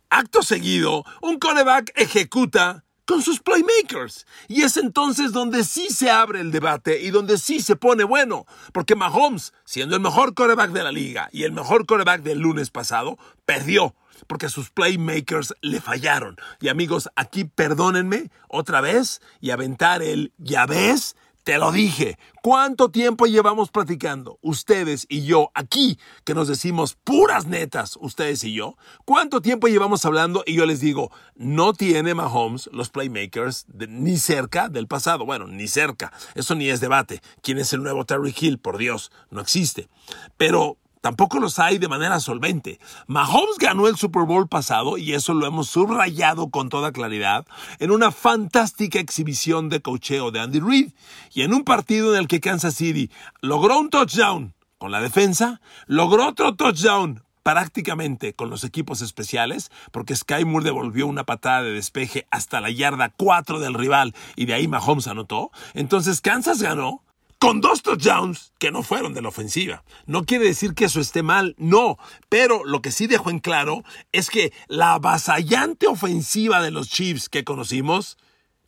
Acto 0.10 0.42
seguido, 0.42 1.03
un 1.21 1.38
coreback 1.38 1.92
ejecuta 1.95 2.86
con 3.07 3.23
sus 3.23 3.39
playmakers. 3.39 4.27
Y 4.47 4.61
es 4.61 4.77
entonces 4.77 5.31
donde 5.31 5.63
sí 5.63 5.87
se 5.89 6.11
abre 6.11 6.41
el 6.41 6.51
debate 6.51 7.01
y 7.01 7.09
donde 7.09 7.39
sí 7.39 7.61
se 7.61 7.75
pone 7.75 8.03
bueno. 8.03 8.45
Porque 8.73 8.95
Mahomes, 8.95 9.53
siendo 9.65 9.95
el 9.95 10.01
mejor 10.01 10.35
coreback 10.35 10.71
de 10.71 10.83
la 10.83 10.91
liga 10.91 11.29
y 11.31 11.43
el 11.43 11.53
mejor 11.53 11.87
coreback 11.87 12.21
del 12.21 12.39
lunes 12.39 12.69
pasado, 12.69 13.17
perdió. 13.45 13.95
Porque 14.27 14.49
sus 14.49 14.71
playmakers 14.71 15.53
le 15.61 15.79
fallaron. 15.79 16.37
Y 16.59 16.67
amigos, 16.67 17.09
aquí 17.15 17.45
perdónenme 17.45 18.29
otra 18.49 18.81
vez 18.81 19.21
y 19.39 19.51
aventar 19.51 20.01
el 20.01 20.33
ya 20.37 20.65
ves 20.65 21.15
te 21.48 21.58
lo 21.58 21.72
dije. 21.72 22.20
¿Cuánto 22.44 22.92
tiempo 22.92 23.25
llevamos 23.25 23.72
platicando? 23.72 24.38
Ustedes 24.42 25.06
y 25.08 25.24
yo 25.24 25.50
aquí, 25.54 25.98
que 26.25 26.34
nos 26.34 26.50
decimos 26.50 26.98
puras 27.06 27.46
netas, 27.46 27.98
ustedes 28.01 28.44
y 28.44 28.51
yo. 28.51 28.75
¿Cuánto 29.06 29.39
tiempo 29.39 29.70
llevamos 29.70 30.04
hablando? 30.04 30.44
Y 30.46 30.56
yo 30.56 30.66
les 30.66 30.82
digo, 30.82 31.10
no 31.36 31.72
tiene 31.72 32.13
Mahomes 32.13 32.70
los 32.74 32.89
playmakers 32.89 33.66
ni 33.88 34.18
cerca 34.18 34.68
del 34.68 34.88
pasado. 34.88 35.25
Bueno, 35.25 35.48
ni 35.48 35.70
cerca. 35.70 36.12
Eso 36.36 36.54
ni 36.54 36.68
es 36.68 36.82
debate. 36.82 37.22
¿Quién 37.42 37.60
es 37.60 37.72
el 37.72 37.82
nuevo 37.82 38.04
Terry 38.04 38.36
Hill? 38.38 38.60
Por 38.60 38.77
Dios, 38.77 39.10
no 39.32 39.39
existe. 39.39 39.88
Pero 40.36 40.75
Tampoco 41.01 41.39
los 41.39 41.60
hay 41.60 41.77
de 41.77 41.88
manera 41.88 42.20
solvente. 42.20 42.80
Mahomes 43.08 43.58
ganó 43.60 43.88
el 43.88 43.98
Super 43.98 44.24
Bowl 44.24 44.48
pasado, 44.48 44.98
y 44.98 45.13
eso 45.13 45.34
lo 45.34 45.46
hemos 45.46 45.70
subrayado 45.70 46.50
con 46.50 46.70
toda 46.70 46.92
claridad, 46.92 47.46
en 47.80 47.92
una 47.92 48.12
fantástica 48.12 49.00
exhibición 49.00 49.70
de 49.70 49.82
cocheo 49.82 50.32
de 50.32 50.39
Andy 50.39 50.60
Reid, 50.60 50.92
y 51.34 51.44
en 51.44 51.54
un 51.54 51.63
partido 51.63 52.13
en 52.13 52.22
el 52.22 52.27
que 52.27 52.39
Kansas 52.39 52.75
City 52.75 53.12
logró 53.42 53.80
un 53.80 53.89
touchdown 53.89 54.54
con 54.77 54.92
la 54.92 55.01
defensa, 55.01 55.62
logró 55.88 56.27
otro 56.27 56.56
touchdown 56.56 57.24
prácticamente 57.48 58.34
con 58.34 58.50
los 58.50 58.66
equipos 58.66 59.01
especiales, 59.01 59.72
porque 59.94 60.16
Sky 60.16 60.44
Moore 60.44 60.66
devolvió 60.66 61.08
una 61.08 61.24
patada 61.24 61.63
de 61.63 61.72
despeje 61.72 62.27
hasta 62.30 62.60
la 62.60 62.70
yarda 62.70 63.13
4 63.16 63.60
del 63.60 63.74
rival 63.74 64.13
y 64.36 64.48
de 64.48 64.54
ahí 64.54 64.68
Mahomes 64.68 65.08
anotó. 65.08 65.51
Entonces 65.74 66.20
Kansas 66.20 66.62
ganó 66.62 67.04
con 67.39 67.62
dos 67.62 67.84
touchdowns 67.84 68.53
que 68.60 68.72
no 68.72 68.84
fueron 68.84 69.13
de 69.13 69.22
la 69.22 69.29
ofensiva. 69.29 69.84
No 70.06 70.25
quiere 70.25 70.46
decir 70.46 70.74
que 70.74 70.86
eso 70.86 71.00
esté 71.00 71.24
mal, 71.24 71.56
no, 71.58 71.98
pero 72.29 72.63
lo 72.65 72.82
que 72.82 72.91
sí 72.91 73.08
dejó 73.08 73.29
en 73.29 73.39
claro 73.39 73.84
es 74.12 74.29
que 74.29 74.53
la 74.67 74.94
avasallante 74.94 75.88
ofensiva 75.88 76.62
de 76.62 76.72
los 76.72 76.89
Chiefs 76.89 77.29
que 77.29 77.44
conocimos, 77.44 78.17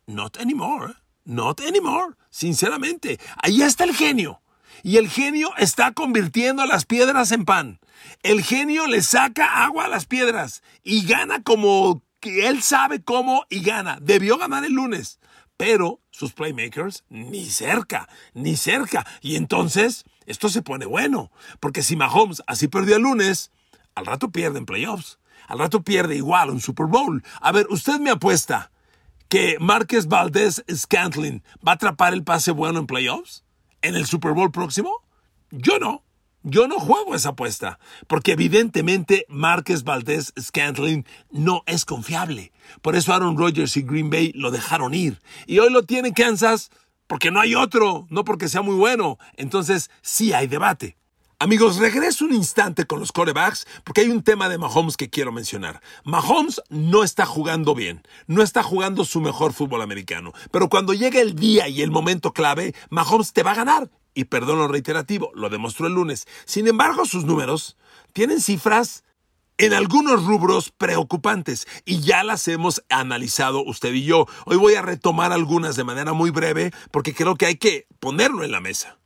not 0.06 0.38
anymore, 0.38 0.94
not 1.24 1.60
anymore, 1.60 2.14
sinceramente, 2.30 3.18
ahí 3.42 3.62
está 3.62 3.84
el 3.84 3.94
genio. 3.94 4.40
Y 4.82 4.96
el 4.96 5.10
genio 5.10 5.50
está 5.58 5.92
convirtiendo 5.92 6.64
las 6.64 6.86
piedras 6.86 7.32
en 7.32 7.44
pan. 7.44 7.80
El 8.22 8.42
genio 8.42 8.86
le 8.86 9.02
saca 9.02 9.64
agua 9.64 9.84
a 9.84 9.88
las 9.88 10.06
piedras 10.06 10.62
y 10.82 11.04
gana 11.04 11.42
como 11.42 12.02
que 12.20 12.48
él 12.48 12.62
sabe 12.62 13.02
cómo 13.02 13.44
y 13.50 13.60
gana. 13.60 13.98
Debió 14.00 14.38
ganar 14.38 14.64
el 14.64 14.72
lunes, 14.72 15.19
pero 15.60 16.00
sus 16.10 16.32
playmakers 16.32 17.04
ni 17.10 17.44
cerca, 17.50 18.08
ni 18.32 18.56
cerca. 18.56 19.06
Y 19.20 19.36
entonces 19.36 20.04
esto 20.24 20.48
se 20.48 20.62
pone 20.62 20.86
bueno, 20.86 21.30
porque 21.60 21.82
si 21.82 21.96
Mahomes 21.96 22.42
así 22.46 22.66
perdió 22.66 22.96
el 22.96 23.02
lunes, 23.02 23.50
al 23.94 24.06
rato 24.06 24.30
pierde 24.30 24.56
en 24.56 24.64
playoffs. 24.64 25.18
Al 25.48 25.58
rato 25.58 25.82
pierde 25.82 26.16
igual 26.16 26.48
un 26.48 26.62
Super 26.62 26.86
Bowl. 26.86 27.22
A 27.42 27.52
ver, 27.52 27.66
usted 27.68 28.00
me 28.00 28.08
apuesta 28.08 28.72
que 29.28 29.58
Márquez 29.60 30.06
Valdés 30.06 30.64
Scantling 30.74 31.42
va 31.56 31.72
a 31.72 31.74
atrapar 31.74 32.14
el 32.14 32.24
pase 32.24 32.52
bueno 32.52 32.78
en 32.78 32.86
playoffs 32.86 33.44
en 33.82 33.96
el 33.96 34.06
Super 34.06 34.32
Bowl 34.32 34.50
próximo. 34.50 35.04
Yo 35.50 35.78
no. 35.78 36.02
Yo 36.42 36.66
no 36.68 36.80
juego 36.80 37.14
esa 37.14 37.30
apuesta, 37.30 37.78
porque 38.06 38.32
evidentemente 38.32 39.26
Márquez 39.28 39.84
Valdés 39.84 40.32
Scantling 40.40 41.04
no 41.30 41.62
es 41.66 41.84
confiable. 41.84 42.50
Por 42.80 42.96
eso 42.96 43.12
Aaron 43.12 43.36
Rodgers 43.36 43.76
y 43.76 43.82
Green 43.82 44.08
Bay 44.08 44.32
lo 44.34 44.50
dejaron 44.50 44.94
ir. 44.94 45.20
Y 45.46 45.58
hoy 45.58 45.70
lo 45.70 45.82
tiene 45.82 46.14
Kansas 46.14 46.70
porque 47.06 47.30
no 47.30 47.40
hay 47.40 47.54
otro, 47.54 48.06
no 48.08 48.24
porque 48.24 48.48
sea 48.48 48.62
muy 48.62 48.74
bueno. 48.74 49.18
Entonces 49.36 49.90
sí 50.00 50.32
hay 50.32 50.46
debate. 50.46 50.96
Amigos, 51.38 51.76
regreso 51.76 52.24
un 52.24 52.34
instante 52.34 52.86
con 52.86 53.00
los 53.00 53.12
corebacks 53.12 53.66
porque 53.84 54.00
hay 54.00 54.08
un 54.08 54.22
tema 54.22 54.48
de 54.48 54.56
Mahomes 54.56 54.96
que 54.96 55.10
quiero 55.10 55.32
mencionar. 55.32 55.82
Mahomes 56.04 56.62
no 56.70 57.04
está 57.04 57.26
jugando 57.26 57.74
bien, 57.74 58.02
no 58.26 58.42
está 58.42 58.62
jugando 58.62 59.04
su 59.04 59.20
mejor 59.20 59.52
fútbol 59.52 59.82
americano, 59.82 60.32
pero 60.50 60.70
cuando 60.70 60.94
llega 60.94 61.20
el 61.20 61.34
día 61.34 61.68
y 61.68 61.82
el 61.82 61.90
momento 61.90 62.32
clave, 62.32 62.74
Mahomes 62.88 63.32
te 63.32 63.42
va 63.42 63.52
a 63.52 63.56
ganar 63.56 63.90
y 64.14 64.24
perdón 64.24 64.58
lo 64.58 64.68
reiterativo, 64.68 65.30
lo 65.34 65.48
demostró 65.48 65.86
el 65.86 65.94
lunes. 65.94 66.26
Sin 66.44 66.66
embargo, 66.66 67.04
sus 67.04 67.24
números 67.24 67.76
tienen 68.12 68.40
cifras 68.40 69.04
en 69.58 69.74
algunos 69.74 70.24
rubros 70.24 70.70
preocupantes 70.70 71.68
y 71.84 72.00
ya 72.00 72.24
las 72.24 72.48
hemos 72.48 72.82
analizado 72.88 73.62
usted 73.62 73.92
y 73.92 74.04
yo. 74.04 74.26
Hoy 74.46 74.56
voy 74.56 74.74
a 74.74 74.82
retomar 74.82 75.32
algunas 75.32 75.76
de 75.76 75.84
manera 75.84 76.14
muy 76.14 76.30
breve 76.30 76.72
porque 76.90 77.14
creo 77.14 77.36
que 77.36 77.46
hay 77.46 77.56
que 77.56 77.86
ponerlo 77.98 78.42
en 78.42 78.52
la 78.52 78.60
mesa. 78.60 78.98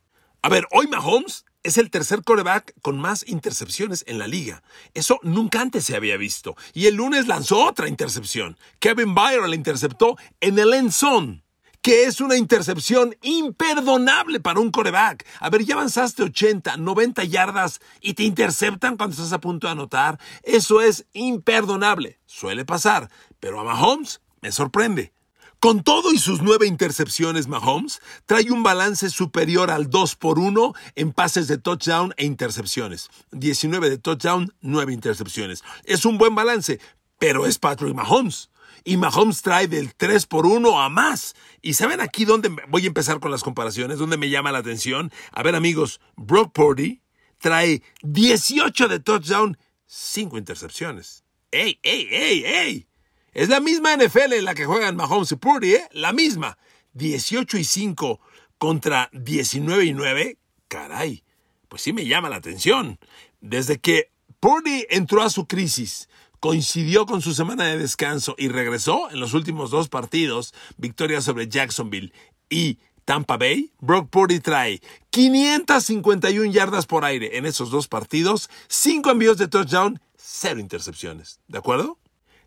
A 0.42 0.48
ver, 0.48 0.68
hoy 0.70 0.86
Mahomes 0.86 1.44
es 1.64 1.78
el 1.78 1.90
tercer 1.90 2.22
coreback 2.22 2.74
con 2.82 3.00
más 3.00 3.26
intercepciones 3.26 4.04
en 4.06 4.18
la 4.18 4.28
liga. 4.28 4.62
Eso 4.92 5.18
nunca 5.22 5.60
antes 5.60 5.84
se 5.86 5.96
había 5.96 6.16
visto. 6.16 6.56
Y 6.72 6.86
el 6.86 6.94
lunes 6.96 7.26
lanzó 7.26 7.64
otra 7.64 7.88
intercepción. 7.88 8.56
Kevin 8.78 9.14
Byron 9.14 9.50
la 9.50 9.56
interceptó 9.56 10.16
en 10.40 10.58
el 10.58 10.72
end 10.74 10.92
zone 10.92 11.43
que 11.84 12.04
es 12.04 12.22
una 12.22 12.38
intercepción 12.38 13.14
imperdonable 13.20 14.40
para 14.40 14.58
un 14.58 14.70
coreback. 14.70 15.26
A 15.38 15.50
ver, 15.50 15.66
ya 15.66 15.74
avanzaste 15.74 16.22
80, 16.22 16.78
90 16.78 17.24
yardas 17.24 17.78
y 18.00 18.14
te 18.14 18.22
interceptan 18.22 18.96
cuando 18.96 19.12
estás 19.12 19.34
a 19.34 19.40
punto 19.42 19.66
de 19.66 19.72
anotar. 19.72 20.18
Eso 20.44 20.80
es 20.80 21.04
imperdonable. 21.12 22.18
Suele 22.24 22.64
pasar, 22.64 23.10
pero 23.38 23.60
a 23.60 23.64
Mahomes 23.64 24.22
me 24.40 24.50
sorprende. 24.50 25.12
Con 25.60 25.82
todo 25.82 26.10
y 26.10 26.16
sus 26.16 26.40
nueve 26.40 26.66
intercepciones, 26.66 27.48
Mahomes 27.48 28.00
trae 28.24 28.50
un 28.50 28.62
balance 28.62 29.10
superior 29.10 29.70
al 29.70 29.90
2 29.90 30.16
por 30.16 30.38
1 30.38 30.72
en 30.94 31.12
pases 31.12 31.48
de 31.48 31.58
touchdown 31.58 32.14
e 32.16 32.24
intercepciones. 32.24 33.10
19 33.32 33.90
de 33.90 33.98
touchdown, 33.98 34.54
9 34.62 34.90
intercepciones. 34.94 35.62
Es 35.84 36.06
un 36.06 36.16
buen 36.16 36.34
balance, 36.34 36.80
pero 37.18 37.44
es 37.44 37.58
Patrick 37.58 37.94
Mahomes 37.94 38.48
y 38.84 38.96
Mahomes 38.96 39.42
trae 39.42 39.66
del 39.66 39.94
3 39.94 40.26
por 40.26 40.46
1 40.46 40.80
a 40.80 40.88
más. 40.88 41.34
Y 41.62 41.74
saben 41.74 42.00
aquí 42.00 42.24
dónde 42.24 42.50
voy 42.68 42.84
a 42.84 42.88
empezar 42.88 43.20
con 43.20 43.30
las 43.30 43.42
comparaciones, 43.42 43.98
dónde 43.98 44.16
me 44.16 44.30
llama 44.30 44.52
la 44.52 44.58
atención. 44.58 45.12
A 45.32 45.42
ver, 45.42 45.54
amigos, 45.54 46.00
Brock 46.16 46.52
Purdy 46.52 47.02
trae 47.38 47.82
18 48.02 48.88
de 48.88 49.00
touchdown, 49.00 49.58
5 49.86 50.38
intercepciones. 50.38 51.24
¡Ey, 51.50 51.78
ey, 51.82 52.08
ey, 52.10 52.44
ey! 52.44 52.88
Es 53.32 53.48
la 53.48 53.60
misma 53.60 53.96
NFL 53.96 54.32
en 54.34 54.44
la 54.44 54.54
que 54.54 54.64
juegan 54.64 54.96
Mahomes 54.96 55.32
y 55.32 55.36
Purdy, 55.36 55.74
¿eh? 55.74 55.88
La 55.92 56.12
misma. 56.12 56.58
18 56.94 57.58
y 57.58 57.64
5 57.64 58.20
contra 58.58 59.10
19 59.12 59.84
y 59.84 59.92
9. 59.92 60.38
Caray, 60.68 61.24
pues 61.68 61.82
sí 61.82 61.92
me 61.92 62.06
llama 62.06 62.28
la 62.28 62.36
atención. 62.36 62.98
Desde 63.40 63.78
que 63.78 64.10
Purdy 64.40 64.86
entró 64.88 65.22
a 65.22 65.30
su 65.30 65.46
crisis, 65.46 66.08
coincidió 66.44 67.06
con 67.06 67.22
su 67.22 67.32
semana 67.32 67.64
de 67.64 67.78
descanso 67.78 68.34
y 68.36 68.48
regresó 68.48 69.10
en 69.10 69.18
los 69.18 69.32
últimos 69.32 69.70
dos 69.70 69.88
partidos, 69.88 70.52
victoria 70.76 71.22
sobre 71.22 71.48
Jacksonville 71.48 72.12
y 72.50 72.76
Tampa 73.06 73.38
Bay, 73.38 73.72
Brock 73.80 74.10
Purdy 74.10 74.40
trae 74.40 74.82
551 75.08 76.52
yardas 76.52 76.84
por 76.84 77.06
aire 77.06 77.38
en 77.38 77.46
esos 77.46 77.70
dos 77.70 77.88
partidos, 77.88 78.50
5 78.68 79.10
envíos 79.10 79.38
de 79.38 79.48
touchdown, 79.48 80.02
0 80.18 80.60
intercepciones. 80.60 81.40
¿De 81.48 81.56
acuerdo? 81.56 81.98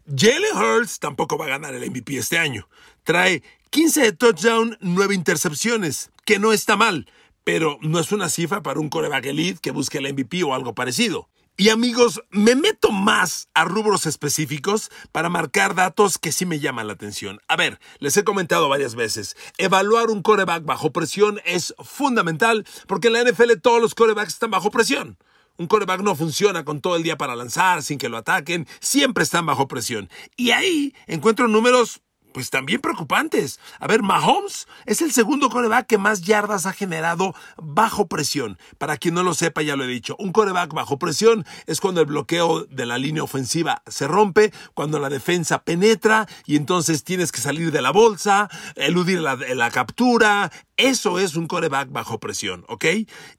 Jalen 0.05 0.55
Hurts 0.55 0.99
tampoco 0.99 1.35
va 1.39 1.45
a 1.45 1.57
ganar 1.57 1.73
el 1.73 1.89
MVP 1.89 2.17
este 2.17 2.37
año. 2.37 2.69
Trae 3.03 3.41
15 3.71 4.01
de 4.03 4.11
touchdown, 4.11 4.77
9 4.79 5.15
intercepciones, 5.15 6.11
que 6.23 6.37
no 6.37 6.53
está 6.53 6.77
mal, 6.77 7.09
pero 7.43 7.79
no 7.81 7.99
es 7.99 8.11
una 8.11 8.29
cifra 8.29 8.61
para 8.61 8.79
un 8.79 8.89
coreback 8.89 9.25
elite 9.25 9.59
que 9.59 9.71
busque 9.71 9.97
el 9.97 10.13
MVP 10.13 10.43
o 10.43 10.53
algo 10.53 10.75
parecido. 10.75 11.29
Y 11.59 11.69
amigos, 11.69 12.21
me 12.29 12.53
meto 12.53 12.91
más 12.91 13.49
a 13.55 13.65
rubros 13.65 14.05
específicos 14.05 14.91
para 15.11 15.27
marcar 15.27 15.73
datos 15.73 16.19
que 16.19 16.31
sí 16.31 16.45
me 16.45 16.59
llaman 16.59 16.85
la 16.85 16.93
atención. 16.93 17.39
A 17.47 17.55
ver, 17.55 17.79
les 17.97 18.15
he 18.15 18.23
comentado 18.23 18.69
varias 18.69 18.93
veces, 18.93 19.35
evaluar 19.57 20.11
un 20.11 20.21
coreback 20.21 20.65
bajo 20.65 20.93
presión 20.93 21.41
es 21.45 21.73
fundamental 21.79 22.63
porque 22.85 23.07
en 23.07 23.13
la 23.13 23.23
NFL 23.23 23.53
todos 23.59 23.81
los 23.81 23.95
corebacks 23.95 24.33
están 24.33 24.51
bajo 24.51 24.69
presión. 24.69 25.17
Un 25.57 25.65
coreback 25.65 26.01
no 26.01 26.15
funciona 26.15 26.63
con 26.63 26.79
todo 26.79 26.95
el 26.95 27.01
día 27.01 27.17
para 27.17 27.35
lanzar, 27.35 27.81
sin 27.81 27.97
que 27.97 28.09
lo 28.09 28.17
ataquen, 28.17 28.67
siempre 28.79 29.23
están 29.23 29.47
bajo 29.47 29.67
presión. 29.67 30.11
Y 30.35 30.51
ahí 30.51 30.93
encuentro 31.07 31.47
números 31.47 32.01
pues 32.37 32.51
también 32.51 32.81
preocupantes. 32.81 33.59
A 33.79 33.87
ver, 33.87 34.03
Mahomes 34.03 34.67
es 34.85 35.01
el 35.01 35.11
segundo 35.11 35.49
coreback 35.49 35.87
que 35.87 35.97
más 35.97 36.21
yardas 36.21 36.67
ha 36.67 36.71
generado 36.71 37.33
bajo 37.57 38.05
presión. 38.05 38.59
Para 38.77 38.97
quien 38.97 39.15
no 39.15 39.23
lo 39.23 39.33
sepa, 39.33 39.63
ya 39.63 39.75
lo 39.75 39.85
he 39.85 39.87
dicho, 39.87 40.15
un 40.19 40.31
coreback 40.31 40.71
bajo 40.71 40.99
presión 40.99 41.47
es 41.65 41.81
cuando 41.81 42.01
el 42.01 42.05
bloqueo 42.05 42.65
de 42.65 42.85
la 42.85 42.99
línea 42.99 43.23
ofensiva 43.23 43.81
se 43.87 44.07
rompe, 44.07 44.53
cuando 44.75 44.99
la 44.99 45.09
defensa 45.09 45.63
penetra 45.63 46.27
y 46.45 46.57
entonces 46.57 47.03
tienes 47.03 47.31
que 47.31 47.41
salir 47.41 47.71
de 47.71 47.81
la 47.81 47.89
bolsa, 47.89 48.49
eludir 48.75 49.19
la, 49.19 49.71
captura. 49.71 50.51
Eso 50.75 51.17
es 51.17 51.35
un 51.35 51.47
coreback 51.47 51.91
bajo 51.91 52.19
presión, 52.19 52.65
¿ok? 52.67 52.85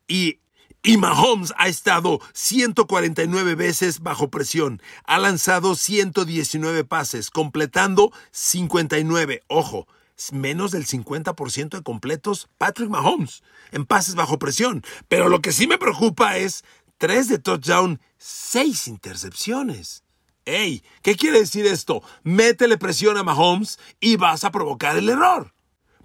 Y 0.08 0.40
y 0.82 0.96
Mahomes 0.96 1.52
ha 1.58 1.68
estado 1.68 2.20
149 2.32 3.54
veces 3.54 4.00
bajo 4.00 4.30
presión, 4.30 4.80
ha 5.04 5.18
lanzado 5.18 5.74
119 5.74 6.84
pases, 6.84 7.30
completando 7.30 8.12
59. 8.30 9.42
Ojo, 9.48 9.88
menos 10.32 10.70
del 10.70 10.86
50% 10.86 11.70
de 11.70 11.82
completos 11.82 12.48
Patrick 12.58 12.90
Mahomes 12.90 13.42
en 13.72 13.86
pases 13.86 14.14
bajo 14.14 14.38
presión. 14.38 14.82
Pero 15.08 15.28
lo 15.28 15.40
que 15.40 15.52
sí 15.52 15.66
me 15.66 15.78
preocupa 15.78 16.36
es 16.36 16.64
3 16.98 17.28
de 17.28 17.38
touchdown, 17.38 18.00
6 18.18 18.88
intercepciones. 18.88 20.04
Ey, 20.44 20.82
¿qué 21.02 21.16
quiere 21.16 21.40
decir 21.40 21.66
esto? 21.66 22.02
Métele 22.22 22.78
presión 22.78 23.16
a 23.18 23.22
Mahomes 23.22 23.78
y 24.00 24.16
vas 24.16 24.44
a 24.44 24.50
provocar 24.50 24.96
el 24.96 25.08
error. 25.08 25.52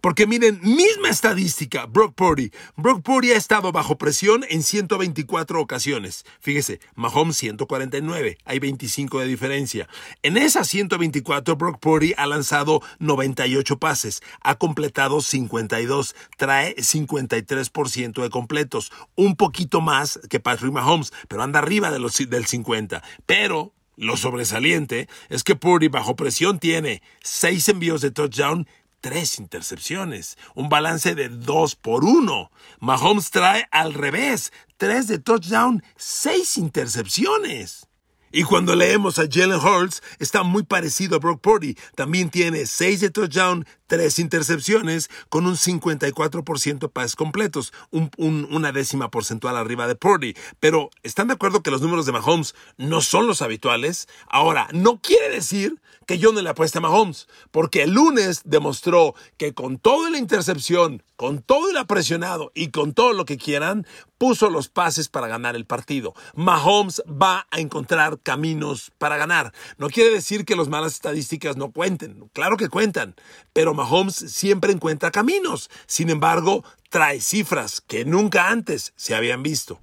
Porque 0.03 0.27
miren, 0.27 0.59
misma 0.61 1.07
estadística, 1.07 1.85
Brock 1.85 2.13
Purdy. 2.13 2.51
Brock 2.75 3.03
Purdy 3.03 3.31
ha 3.31 3.37
estado 3.37 3.71
bajo 3.71 3.97
presión 3.97 4.43
en 4.49 4.61
124 4.61 5.61
ocasiones. 5.61 6.25
Fíjese, 6.41 6.81
Mahomes 6.93 7.37
149, 7.37 8.37
hay 8.43 8.59
25 8.59 9.21
de 9.21 9.27
diferencia. 9.27 9.87
En 10.21 10.35
esas 10.35 10.67
124, 10.67 11.55
Brock 11.55 11.79
Purdy 11.79 12.13
ha 12.17 12.27
lanzado 12.27 12.81
98 12.99 13.79
pases, 13.79 14.21
ha 14.41 14.55
completado 14.55 15.21
52, 15.21 16.17
trae 16.35 16.75
53% 16.75 18.21
de 18.23 18.29
completos, 18.29 18.91
un 19.15 19.37
poquito 19.37 19.79
más 19.79 20.19
que 20.29 20.41
Patrick 20.41 20.73
Mahomes, 20.73 21.13
pero 21.29 21.43
anda 21.43 21.59
arriba 21.59 21.91
del 21.91 22.45
50. 22.45 23.01
Pero 23.25 23.73
lo 23.95 24.17
sobresaliente 24.17 25.07
es 25.29 25.43
que 25.43 25.55
Purdy 25.55 25.87
bajo 25.87 26.15
presión 26.15 26.59
tiene 26.59 27.01
6 27.21 27.69
envíos 27.69 28.01
de 28.01 28.11
touchdown, 28.11 28.67
tres 29.03 29.37
intercepciones, 29.37 30.37
un 30.55 30.69
balance 30.69 31.13
de 31.13 31.27
dos 31.27 31.75
por 31.75 32.05
uno. 32.05 32.51
Mahomes 32.79 33.31
trae 33.31 33.67
al 33.69 33.93
revés, 33.93 34.53
tres 34.77 35.07
de 35.07 35.19
touchdown, 35.19 35.83
seis 35.97 36.57
intercepciones. 36.57 37.89
Y 38.35 38.45
cuando 38.45 38.75
leemos 38.75 39.19
a 39.19 39.27
Jalen 39.31 39.59
Hurts, 39.59 40.01
está 40.17 40.41
muy 40.41 40.63
parecido 40.63 41.15
a 41.15 41.19
Brock 41.19 41.39
Purdy. 41.39 41.77
También 41.95 42.31
tiene 42.31 42.65
6 42.65 42.99
de 42.99 43.11
touchdown, 43.11 43.67
3 43.85 44.17
intercepciones, 44.17 45.11
con 45.29 45.45
un 45.45 45.55
54% 45.55 46.91
pases 46.91 47.15
completos, 47.15 47.73
una 48.17 48.71
décima 48.71 49.11
porcentual 49.11 49.55
arriba 49.55 49.85
de 49.85 49.93
Purdy. 49.93 50.35
Pero, 50.59 50.89
¿están 51.03 51.27
de 51.27 51.35
acuerdo 51.35 51.61
que 51.61 51.69
los 51.69 51.81
números 51.81 52.07
de 52.07 52.11
Mahomes 52.11 52.55
no 52.77 53.01
son 53.01 53.27
los 53.27 53.43
habituales? 53.43 54.07
Ahora, 54.27 54.67
no 54.73 54.99
quiere 54.99 55.29
decir 55.29 55.79
que 56.07 56.17
yo 56.17 56.31
no 56.31 56.41
le 56.41 56.49
apueste 56.49 56.79
a 56.79 56.81
Mahomes, 56.81 57.27
porque 57.51 57.83
el 57.83 57.91
lunes 57.91 58.41
demostró 58.45 59.13
que 59.37 59.53
con 59.53 59.77
toda 59.77 60.09
la 60.09 60.17
intercepción, 60.17 61.03
con 61.15 61.41
todo 61.41 61.69
el 61.69 61.77
apresionado 61.77 62.51
y 62.53 62.69
con 62.69 62.93
todo 62.93 63.13
lo 63.13 63.25
que 63.25 63.37
quieran, 63.37 63.85
puso 64.17 64.49
los 64.49 64.69
pases 64.69 65.09
para 65.09 65.27
ganar 65.27 65.55
el 65.55 65.65
partido. 65.65 66.13
Mahomes 66.35 67.01
va 67.07 67.47
a 67.51 67.59
encontrar 67.59 68.19
caminos 68.19 68.91
para 68.97 69.17
ganar. 69.17 69.53
No 69.77 69.89
quiere 69.89 70.11
decir 70.11 70.45
que 70.45 70.55
las 70.55 70.69
malas 70.69 70.93
estadísticas 70.93 71.57
no 71.57 71.71
cuenten, 71.71 72.29
claro 72.33 72.57
que 72.57 72.69
cuentan, 72.69 73.15
pero 73.53 73.73
Mahomes 73.73 74.15
siempre 74.15 74.71
encuentra 74.71 75.11
caminos. 75.11 75.69
Sin 75.85 76.09
embargo, 76.09 76.63
trae 76.89 77.21
cifras 77.21 77.81
que 77.81 78.05
nunca 78.05 78.49
antes 78.49 78.93
se 78.95 79.15
habían 79.15 79.43
visto. 79.43 79.79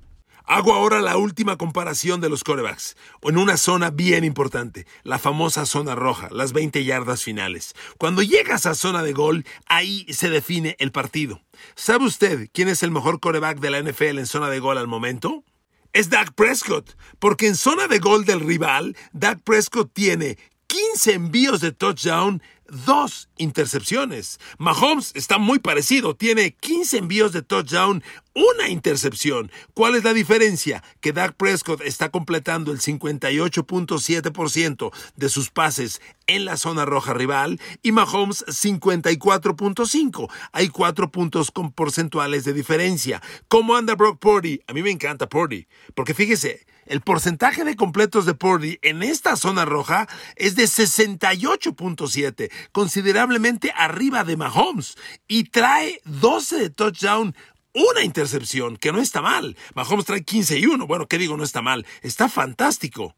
Hago 0.53 0.75
ahora 0.75 1.01
la 1.01 1.17
última 1.17 1.57
comparación 1.57 2.21
de 2.21 2.29
los 2.29 2.43
corebacks, 2.43 2.97
en 3.23 3.39
una 3.39 3.57
zona 3.57 3.91
bien 3.91 4.25
importante, 4.25 4.85
la 5.05 5.21
famosa 5.21 5.65
zona 5.65 5.95
roja, 5.95 6.29
las 6.33 6.53
20 6.53 6.83
yardas 6.85 7.23
finales. 7.23 7.77
Cuando 7.99 8.21
llegas 8.21 8.67
a 8.67 8.75
zona 8.75 9.05
de 9.05 9.13
gol, 9.13 9.47
ahí 9.67 10.05
se 10.13 10.29
define 10.29 10.75
el 10.81 10.91
partido. 10.91 11.41
¿Sabe 11.77 12.05
usted 12.05 12.49
quién 12.53 12.67
es 12.67 12.83
el 12.83 12.91
mejor 12.91 13.21
coreback 13.21 13.61
de 13.61 13.71
la 13.71 13.81
NFL 13.81 14.19
en 14.19 14.27
zona 14.27 14.51
de 14.51 14.59
gol 14.59 14.77
al 14.77 14.89
momento? 14.89 15.45
Es 15.93 16.11
Dak 16.11 16.33
Prescott, 16.33 16.97
porque 17.21 17.47
en 17.47 17.55
zona 17.55 17.87
de 17.87 18.01
gol 18.01 18.25
del 18.25 18.41
rival, 18.41 18.97
Dak 19.13 19.41
Prescott 19.45 19.93
tiene 19.93 20.37
15 20.67 21.13
envíos 21.13 21.61
de 21.61 21.71
touchdown 21.71 22.43
dos 22.71 23.29
intercepciones. 23.37 24.41
Mahomes 24.59 25.13
está 25.15 25.37
muy 25.39 25.59
parecido, 25.59 26.17
tiene 26.17 26.55
15 26.55 26.97
envíos 26.99 27.33
de 27.33 27.43
touchdown, 27.43 28.05
una 28.35 28.69
intercepción. 28.69 29.51
¿Cuál 29.75 29.97
es 29.97 30.05
la 30.05 30.15
diferencia? 30.15 30.85
Que 31.01 31.13
Dak 31.13 31.35
Prescott 31.35 31.81
está 31.83 32.11
completando 32.11 32.71
el 32.73 32.81
58.7% 32.81 34.93
de 35.17 35.29
sus 35.29 35.51
pases 35.51 36.01
en 36.27 36.45
la 36.45 36.57
zona 36.57 36.85
roja 36.85 37.13
rival 37.13 37.61
y 37.83 37.91
Mahomes 37.93 38.45
54.5. 38.47 40.31
Hay 40.53 40.69
cuatro 40.69 41.11
puntos 41.11 41.51
con 41.51 41.73
porcentuales 41.73 42.45
de 42.45 42.53
diferencia. 42.53 43.21
¿Cómo 43.49 43.75
anda 43.77 43.97
Brock 43.97 44.21
Purdy? 44.21 44.61
A 44.69 44.73
mí 44.73 44.83
me 44.83 44.91
encanta 44.91 45.29
Purdy, 45.29 45.67
porque 45.95 46.15
fíjese, 46.15 46.67
el 46.91 47.03
porcentaje 47.03 47.63
de 47.65 47.77
completos 47.77 48.27
de 48.27 48.35
Purdy 48.35 48.81
en 48.83 49.05
esta 49.05 49.37
zona 49.37 49.65
roja 49.65 50.09
es 50.35 50.57
de 50.57 50.65
68.7, 50.65 52.51
considerablemente 52.73 53.73
arriba 53.77 54.25
de 54.25 54.37
Mahomes, 54.37 54.97
y 55.29 55.45
trae 55.45 56.01
12 56.05 56.59
de 56.59 56.71
touchdown, 56.71 57.37
una 57.75 58.03
intercepción, 58.03 58.77
que 58.77 58.91
no 58.91 59.01
está 59.01 59.23
mal. 59.23 59.57
Mahomes 59.75 60.05
trae 60.05 60.25
15 60.25 60.59
y 60.59 60.67
1. 60.67 60.89
Bueno, 60.89 61.07
¿qué 61.07 61.17
digo? 61.17 61.37
No 61.37 61.45
está 61.45 61.63
mal. 61.63 61.87
Está 62.03 62.29
fantástico. 62.29 63.15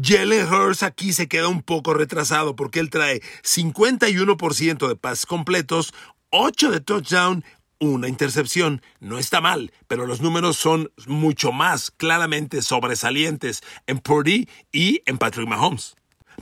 Jalen 0.00 0.46
Hurts 0.46 0.84
aquí 0.84 1.12
se 1.12 1.26
queda 1.26 1.48
un 1.48 1.62
poco 1.62 1.94
retrasado 1.94 2.54
porque 2.54 2.78
él 2.78 2.90
trae 2.90 3.22
51% 3.42 4.86
de 4.86 4.94
pases 4.94 5.26
completos, 5.26 5.92
8 6.30 6.70
de 6.70 6.80
touchdown, 6.80 7.44
una 7.80 8.08
intercepción. 8.08 8.82
No 9.00 9.18
está 9.18 9.40
mal, 9.40 9.72
pero 9.88 10.06
los 10.06 10.20
números 10.20 10.56
son 10.56 10.92
mucho 11.06 11.50
más 11.50 11.90
claramente 11.90 12.62
sobresalientes 12.62 13.62
en 13.86 13.98
Purdy 13.98 14.48
y 14.70 15.02
en 15.06 15.18
Patrick 15.18 15.48
Mahomes. 15.48 15.96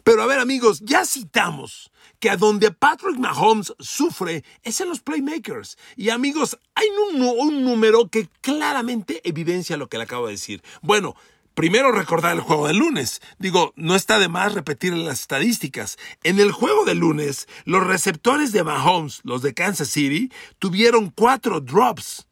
Pero 0.05 0.23
a 0.23 0.27
ver 0.27 0.39
amigos, 0.39 0.81
ya 0.81 1.05
citamos 1.05 1.91
que 2.21 2.31
a 2.31 2.37
donde 2.37 2.71
Patrick 2.71 3.17
Mahomes 3.17 3.73
sufre 3.79 4.45
es 4.63 4.81
en 4.81 4.89
los 4.89 5.01
playmakers. 5.01 5.79
Y 5.97 6.11
amigos, 6.11 6.59
hay 6.75 6.87
un, 7.13 7.65
número 7.65 8.09
que 8.09 8.29
claramente 8.41 9.21
evidencia 9.29 9.77
lo 9.77 9.89
que 9.89 9.99
le 9.99 10.05
acabo 10.05 10.27
de 10.27 10.33
decir. 10.33 10.63
Bueno, 10.83 11.15
Primero 11.59 11.91
recordar 11.91 12.37
el 12.37 12.41
juego 12.41 12.69
del 12.69 12.77
lunes. 12.77 13.21
Digo, 13.41 13.73
no 13.75 13.97
está 13.97 14.21
de 14.21 14.29
más 14.29 14.55
repetir 14.55 14.93
las 14.93 15.23
estadísticas. 15.23 15.99
En 16.23 16.39
el 16.39 16.53
juego 16.53 16.85
del 16.85 16.99
lunes, 16.99 17.49
los 17.65 17.85
receptores 17.85 18.53
de 18.53 18.63
Mahomes, 18.63 19.23
los 19.25 19.43
de 19.43 19.55
Kansas 19.55 19.89
City, 19.89 20.31
tuvieron 20.61 21.11
cuatro 21.11 21.61
drops. 21.61 22.29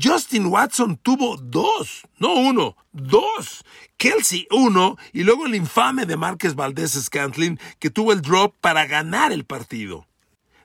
Justin 0.00 0.46
Watson 0.46 0.96
tuvo 0.96 1.38
dos, 1.38 2.06
no 2.18 2.34
uno, 2.34 2.76
dos. 2.92 3.64
Kelsey 3.96 4.46
uno 4.52 4.96
y 5.12 5.24
luego 5.24 5.46
el 5.46 5.56
infame 5.56 6.06
de 6.06 6.16
Márquez 6.16 6.54
Valdés 6.54 6.92
Scantling 6.92 7.58
que 7.80 7.90
tuvo 7.90 8.12
el 8.12 8.22
drop 8.22 8.54
para 8.60 8.86
ganar 8.86 9.32
el 9.32 9.44
partido. 9.44 10.06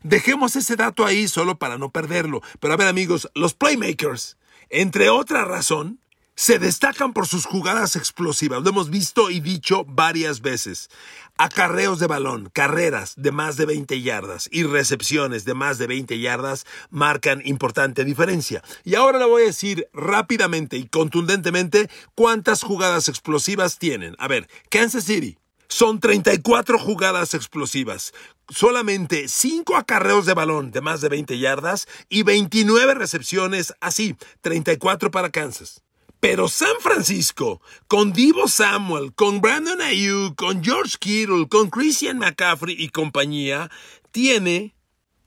Dejemos 0.04 0.56
ese 0.56 0.76
dato 0.76 1.04
ahí 1.04 1.28
solo 1.28 1.58
para 1.58 1.80
no 1.80 1.90
perderlo. 1.90 2.44
Pero 2.60 2.76
a 2.76 2.78
ver 2.78 2.90
amigos, 2.90 3.32
los 3.34 3.56
playmakers, 3.56 4.38
entre 4.70 5.10
otra 5.10 5.46
razón, 5.46 6.00
se 6.36 6.60
destacan 6.60 7.14
por 7.14 7.28
sus 7.28 7.46
jugadas 7.46 7.96
explosivas. 7.96 8.64
Lo 8.64 8.70
hemos 8.70 8.90
visto 8.90 9.30
y 9.30 9.40
dicho 9.40 9.86
varias 9.86 10.42
veces. 10.42 10.90
Acarreos 11.38 12.00
de 12.00 12.08
balón, 12.08 12.50
carreras 12.54 13.14
de 13.18 13.32
más 13.32 13.58
de 13.58 13.66
20 13.66 14.02
yardas 14.02 14.50
y 14.52 14.64
recepciones 14.64 15.46
de 15.46 15.54
más 15.54 15.78
de 15.78 15.88
20 15.88 16.20
yardas 16.20 16.66
marcan 16.90 17.42
importante 17.46 18.04
diferencia. 18.04 18.64
Y 18.84 18.96
ahora 18.96 19.20
le 19.20 19.26
voy 19.26 19.44
a 19.44 19.48
decir 19.48 19.88
rápidamente 19.94 20.78
y 20.78 20.88
contundentemente 20.88 21.90
cuántas 22.16 22.64
jugadas 22.64 23.08
explosivas 23.10 23.78
tienen. 23.78 24.16
A 24.20 24.28
ver, 24.28 24.48
Kansas 24.70 25.06
City. 25.06 25.38
Son 25.70 26.00
34 26.00 26.78
jugadas 26.78 27.34
explosivas, 27.34 28.14
solamente 28.48 29.28
5 29.28 29.76
acarreos 29.76 30.28
de 30.28 30.36
balón 30.36 30.70
de 30.70 30.82
más 30.82 31.02
de 31.02 31.10
20 31.10 31.40
yardas 31.40 31.88
y 32.10 32.22
29 32.22 32.94
recepciones 32.94 33.74
así, 33.80 34.16
34 34.42 35.10
para 35.10 35.32
Kansas. 35.32 35.82
Pero 36.24 36.48
San 36.48 36.80
Francisco, 36.80 37.62
con 37.90 38.14
Divo 38.14 38.48
Samuel, 38.48 39.14
con 39.14 39.42
Brandon 39.42 39.82
Ayuk, 39.82 40.38
con 40.38 40.64
George 40.64 40.96
Kittle, 40.98 41.50
con 41.50 41.70
Christian 41.70 42.18
McCaffrey 42.18 42.78
y 42.80 42.88
compañía, 42.88 43.70
tiene 44.12 44.74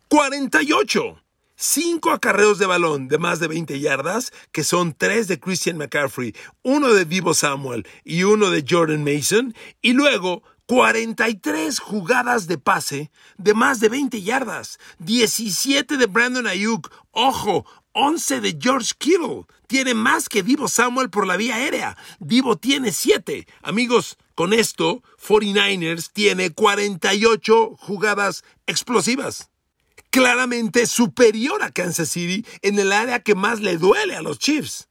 48. 0.08 1.22
Cinco 1.54 2.12
acarreos 2.12 2.58
de 2.58 2.64
balón 2.64 3.08
de 3.08 3.18
más 3.18 3.40
de 3.40 3.48
20 3.48 3.78
yardas, 3.78 4.32
que 4.52 4.64
son 4.64 4.94
tres 4.94 5.28
de 5.28 5.38
Christian 5.38 5.76
McCaffrey, 5.76 6.34
uno 6.62 6.94
de 6.94 7.04
Divo 7.04 7.34
Samuel 7.34 7.86
y 8.02 8.22
uno 8.22 8.48
de 8.48 8.64
Jordan 8.66 9.04
Mason, 9.04 9.54
y 9.82 9.92
luego 9.92 10.44
43 10.64 11.78
jugadas 11.78 12.46
de 12.46 12.56
pase 12.56 13.10
de 13.36 13.52
más 13.52 13.80
de 13.80 13.90
20 13.90 14.22
yardas, 14.22 14.78
17 15.00 15.98
de 15.98 16.06
Brandon 16.06 16.46
Ayuk, 16.46 16.90
ojo, 17.10 17.66
11 17.98 18.42
de 18.42 18.58
George 18.60 18.92
Kittle. 18.98 19.44
Tiene 19.66 19.94
más 19.94 20.28
que 20.28 20.42
Divo 20.42 20.68
Samuel 20.68 21.10
por 21.10 21.26
la 21.26 21.36
vía 21.36 21.56
aérea. 21.56 21.96
Divo 22.18 22.56
tiene 22.56 22.92
7. 22.92 23.46
Amigos, 23.62 24.16
con 24.34 24.52
esto, 24.52 25.02
49ers 25.26 26.10
tiene 26.12 26.50
48 26.50 27.76
jugadas 27.78 28.44
explosivas. 28.66 29.50
Claramente 30.10 30.86
superior 30.86 31.62
a 31.62 31.70
Kansas 31.70 32.08
City 32.08 32.46
en 32.62 32.78
el 32.78 32.92
área 32.92 33.20
que 33.20 33.34
más 33.34 33.60
le 33.60 33.76
duele 33.76 34.14
a 34.14 34.22
los 34.22 34.38
Chiefs. 34.38 34.88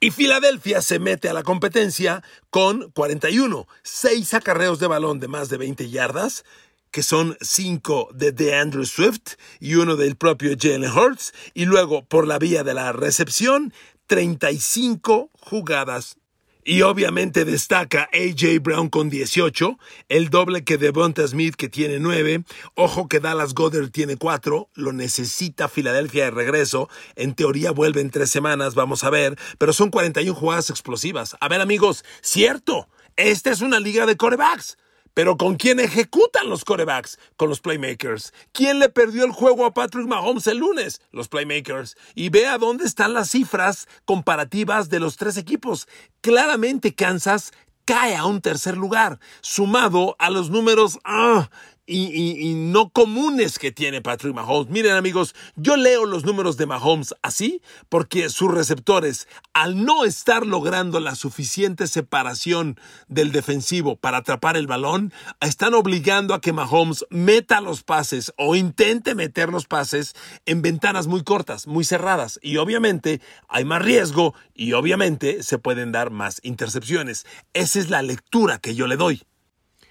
Y 0.00 0.12
Filadelfia 0.12 0.80
se 0.80 1.00
mete 1.00 1.28
a 1.28 1.32
la 1.32 1.42
competencia 1.42 2.22
con 2.50 2.92
41, 2.92 3.66
6 3.82 4.34
acarreos 4.34 4.78
de 4.78 4.86
balón 4.86 5.18
de 5.18 5.26
más 5.26 5.48
de 5.48 5.56
20 5.58 5.90
yardas, 5.90 6.44
que 6.92 7.02
son 7.02 7.36
cinco 7.40 8.08
de 8.14 8.32
DeAndre 8.32 8.86
Swift 8.86 9.34
y 9.60 9.74
uno 9.74 9.96
del 9.96 10.16
propio 10.16 10.56
Jalen 10.58 10.90
Hurts, 10.90 11.32
y 11.52 11.64
luego 11.64 12.04
por 12.04 12.26
la 12.26 12.38
vía 12.38 12.62
de 12.62 12.74
la 12.74 12.92
recepción, 12.92 13.72
35 14.08 15.30
jugadas. 15.38 16.16
Y 16.64 16.82
obviamente 16.82 17.46
destaca 17.46 18.10
AJ 18.12 18.60
Brown 18.60 18.88
con 18.90 19.08
18, 19.08 19.78
el 20.08 20.28
doble 20.28 20.64
que 20.64 20.76
Devonta 20.76 21.26
Smith 21.26 21.54
que 21.54 21.70
tiene 21.70 21.98
9, 21.98 22.44
ojo 22.74 23.08
que 23.08 23.20
Dallas 23.20 23.54
Goddard 23.54 23.90
tiene 23.90 24.16
4, 24.16 24.68
lo 24.74 24.92
necesita 24.92 25.68
Filadelfia 25.68 26.24
de 26.24 26.30
regreso, 26.30 26.90
en 27.16 27.34
teoría 27.34 27.70
vuelve 27.70 28.02
en 28.02 28.10
tres 28.10 28.28
semanas, 28.28 28.74
vamos 28.74 29.02
a 29.04 29.10
ver, 29.10 29.38
pero 29.56 29.72
son 29.72 29.90
41 29.90 30.34
jugadas 30.34 30.68
explosivas. 30.68 31.36
A 31.40 31.48
ver 31.48 31.62
amigos, 31.62 32.04
cierto, 32.20 32.88
esta 33.16 33.50
es 33.50 33.62
una 33.62 33.80
liga 33.80 34.04
de 34.04 34.18
corebacks. 34.18 34.76
Pero 35.18 35.36
¿con 35.36 35.56
quién 35.56 35.80
ejecutan 35.80 36.48
los 36.48 36.64
corebacks? 36.64 37.18
Con 37.36 37.48
los 37.48 37.58
playmakers. 37.58 38.32
¿Quién 38.52 38.78
le 38.78 38.88
perdió 38.88 39.24
el 39.24 39.32
juego 39.32 39.66
a 39.66 39.74
Patrick 39.74 40.06
Mahomes 40.06 40.46
el 40.46 40.58
lunes? 40.58 41.00
Los 41.10 41.26
playmakers. 41.26 41.96
Y 42.14 42.28
vea 42.28 42.56
dónde 42.56 42.84
están 42.84 43.14
las 43.14 43.30
cifras 43.30 43.88
comparativas 44.04 44.90
de 44.90 45.00
los 45.00 45.16
tres 45.16 45.36
equipos. 45.36 45.88
Claramente 46.20 46.94
Kansas 46.94 47.52
cae 47.84 48.14
a 48.14 48.26
un 48.26 48.40
tercer 48.40 48.76
lugar, 48.76 49.18
sumado 49.40 50.14
a 50.20 50.30
los 50.30 50.50
números 50.50 51.00
ah, 51.02 51.50
y, 51.88 52.54
no 52.54 52.90
comunes 52.90 53.58
que 53.58 53.72
tiene 53.72 54.02
Patrick 54.02 54.34
Mahomes. 54.34 54.70
Miren 54.70 54.92
amigos, 54.92 55.34
yo 55.56 55.76
leo 55.76 56.04
los 56.04 56.24
números 56.24 56.56
de 56.56 56.66
Mahomes 56.66 57.14
así 57.22 57.62
porque 57.88 58.28
sus 58.28 58.52
receptores, 58.52 59.26
al 59.54 59.84
no 59.84 60.04
estar 60.04 60.46
logrando 60.46 61.00
la 61.00 61.14
suficiente 61.14 61.86
separación 61.86 62.78
del 63.08 63.32
defensivo 63.32 63.96
para 63.96 64.18
atrapar 64.18 64.56
el 64.56 64.66
balón, 64.66 65.12
están 65.40 65.74
obligando 65.74 66.34
a 66.34 66.40
que 66.40 66.52
Mahomes 66.52 67.06
meta 67.10 67.60
los 67.60 67.82
pases 67.82 68.32
o 68.36 68.54
intente 68.54 69.14
meter 69.14 69.48
los 69.48 69.66
pases 69.66 70.14
en 70.44 70.60
ventanas 70.60 71.06
muy 71.06 71.22
cortas, 71.24 71.66
muy 71.66 71.84
cerradas. 71.84 72.38
Y 72.42 72.58
obviamente 72.58 73.20
hay 73.48 73.64
más 73.64 73.82
riesgo 73.82 74.34
y 74.54 74.74
obviamente 74.74 75.42
se 75.42 75.58
pueden 75.58 75.92
dar 75.92 76.10
más 76.10 76.40
intercepciones. 76.42 77.24
Esa 77.54 77.78
es 77.78 77.88
la 77.88 78.02
lectura 78.02 78.58
que 78.58 78.74
yo 78.74 78.86
le 78.86 78.96
doy. 78.96 79.22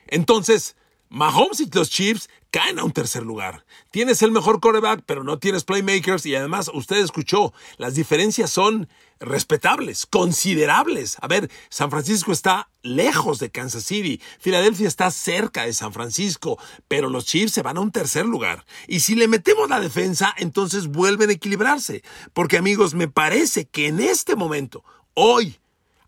Entonces, 0.07 0.75
Mahomes 1.09 1.59
y 1.59 1.69
los 1.71 1.89
Chiefs 1.89 2.29
caen 2.51 2.79
a 2.79 2.83
un 2.83 2.91
tercer 2.91 3.23
lugar. 3.23 3.65
Tienes 3.91 4.21
el 4.21 4.31
mejor 4.31 4.59
quarterback, 4.59 5.03
pero 5.05 5.23
no 5.23 5.39
tienes 5.39 5.63
playmakers 5.63 6.25
y 6.25 6.35
además 6.35 6.69
usted 6.73 6.97
escuchó, 6.97 7.53
las 7.77 7.95
diferencias 7.95 8.49
son 8.49 8.89
respetables, 9.19 10.05
considerables. 10.05 11.17
A 11.21 11.27
ver, 11.27 11.49
San 11.69 11.89
Francisco 11.89 12.31
está 12.31 12.69
lejos 12.81 13.39
de 13.39 13.51
Kansas 13.51 13.83
City, 13.83 14.21
Filadelfia 14.39 14.87
está 14.87 15.11
cerca 15.11 15.65
de 15.65 15.73
San 15.73 15.93
Francisco, 15.93 16.59
pero 16.87 17.09
los 17.09 17.25
Chiefs 17.25 17.53
se 17.53 17.61
van 17.61 17.77
a 17.77 17.81
un 17.81 17.91
tercer 17.91 18.25
lugar. 18.25 18.65
Y 18.87 19.01
si 19.01 19.15
le 19.15 19.27
metemos 19.27 19.69
la 19.69 19.79
defensa, 19.79 20.33
entonces 20.37 20.87
vuelven 20.87 21.29
a 21.29 21.33
equilibrarse. 21.33 22.03
Porque 22.33 22.57
amigos, 22.57 22.93
me 22.93 23.07
parece 23.07 23.65
que 23.65 23.87
en 23.87 23.99
este 23.99 24.35
momento, 24.35 24.83
hoy, 25.13 25.57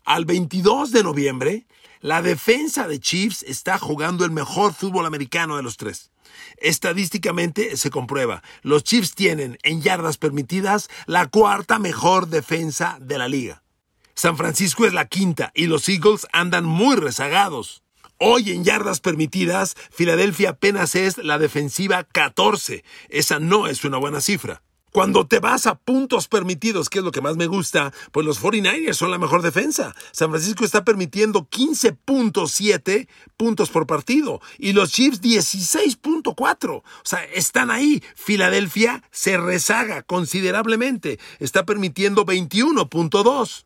al 0.04 0.24
22 0.24 0.92
de 0.92 1.02
noviembre, 1.02 1.66
la 2.00 2.22
defensa 2.22 2.88
de 2.88 2.98
Chiefs 2.98 3.42
está 3.42 3.78
jugando 3.78 4.24
el 4.24 4.30
mejor 4.30 4.72
fútbol 4.72 5.04
americano 5.04 5.56
de 5.56 5.62
los 5.62 5.76
tres. 5.76 6.10
Estadísticamente 6.56 7.76
se 7.76 7.90
comprueba. 7.90 8.42
Los 8.62 8.84
Chiefs 8.84 9.14
tienen 9.14 9.58
en 9.62 9.82
yardas 9.82 10.16
permitidas 10.16 10.88
la 11.06 11.26
cuarta 11.26 11.78
mejor 11.78 12.28
defensa 12.28 12.96
de 13.00 13.18
la 13.18 13.28
liga. 13.28 13.62
San 14.14 14.36
Francisco 14.36 14.86
es 14.86 14.94
la 14.94 15.06
quinta 15.06 15.52
y 15.54 15.66
los 15.66 15.88
Eagles 15.88 16.26
andan 16.32 16.64
muy 16.64 16.96
rezagados. 16.96 17.82
Hoy 18.16 18.50
en 18.50 18.64
yardas 18.64 19.00
permitidas, 19.00 19.76
Filadelfia 19.90 20.50
apenas 20.50 20.94
es 20.94 21.18
la 21.18 21.38
defensiva 21.38 22.04
14. 22.04 22.84
Esa 23.08 23.40
no 23.40 23.66
es 23.66 23.84
una 23.84 23.96
buena 23.96 24.20
cifra. 24.20 24.62
Cuando 24.92 25.26
te 25.26 25.38
vas 25.38 25.66
a 25.66 25.76
puntos 25.76 26.26
permitidos, 26.26 26.90
que 26.90 26.98
es 26.98 27.04
lo 27.04 27.12
que 27.12 27.20
más 27.20 27.36
me 27.36 27.46
gusta, 27.46 27.92
pues 28.10 28.26
los 28.26 28.42
49ers 28.42 28.94
son 28.94 29.10
la 29.10 29.18
mejor 29.18 29.42
defensa. 29.42 29.94
San 30.10 30.30
Francisco 30.30 30.64
está 30.64 30.84
permitiendo 30.84 31.48
15.7 31.48 33.08
puntos 33.36 33.70
por 33.70 33.86
partido 33.86 34.40
y 34.58 34.72
los 34.72 34.90
Chiefs 34.90 35.22
16.4. 35.22 36.70
O 36.70 36.84
sea, 37.04 37.24
están 37.24 37.70
ahí. 37.70 38.02
Filadelfia 38.16 39.02
se 39.10 39.36
rezaga 39.36 40.02
considerablemente. 40.02 41.18
Está 41.38 41.64
permitiendo 41.64 42.26
21.2 42.26 43.64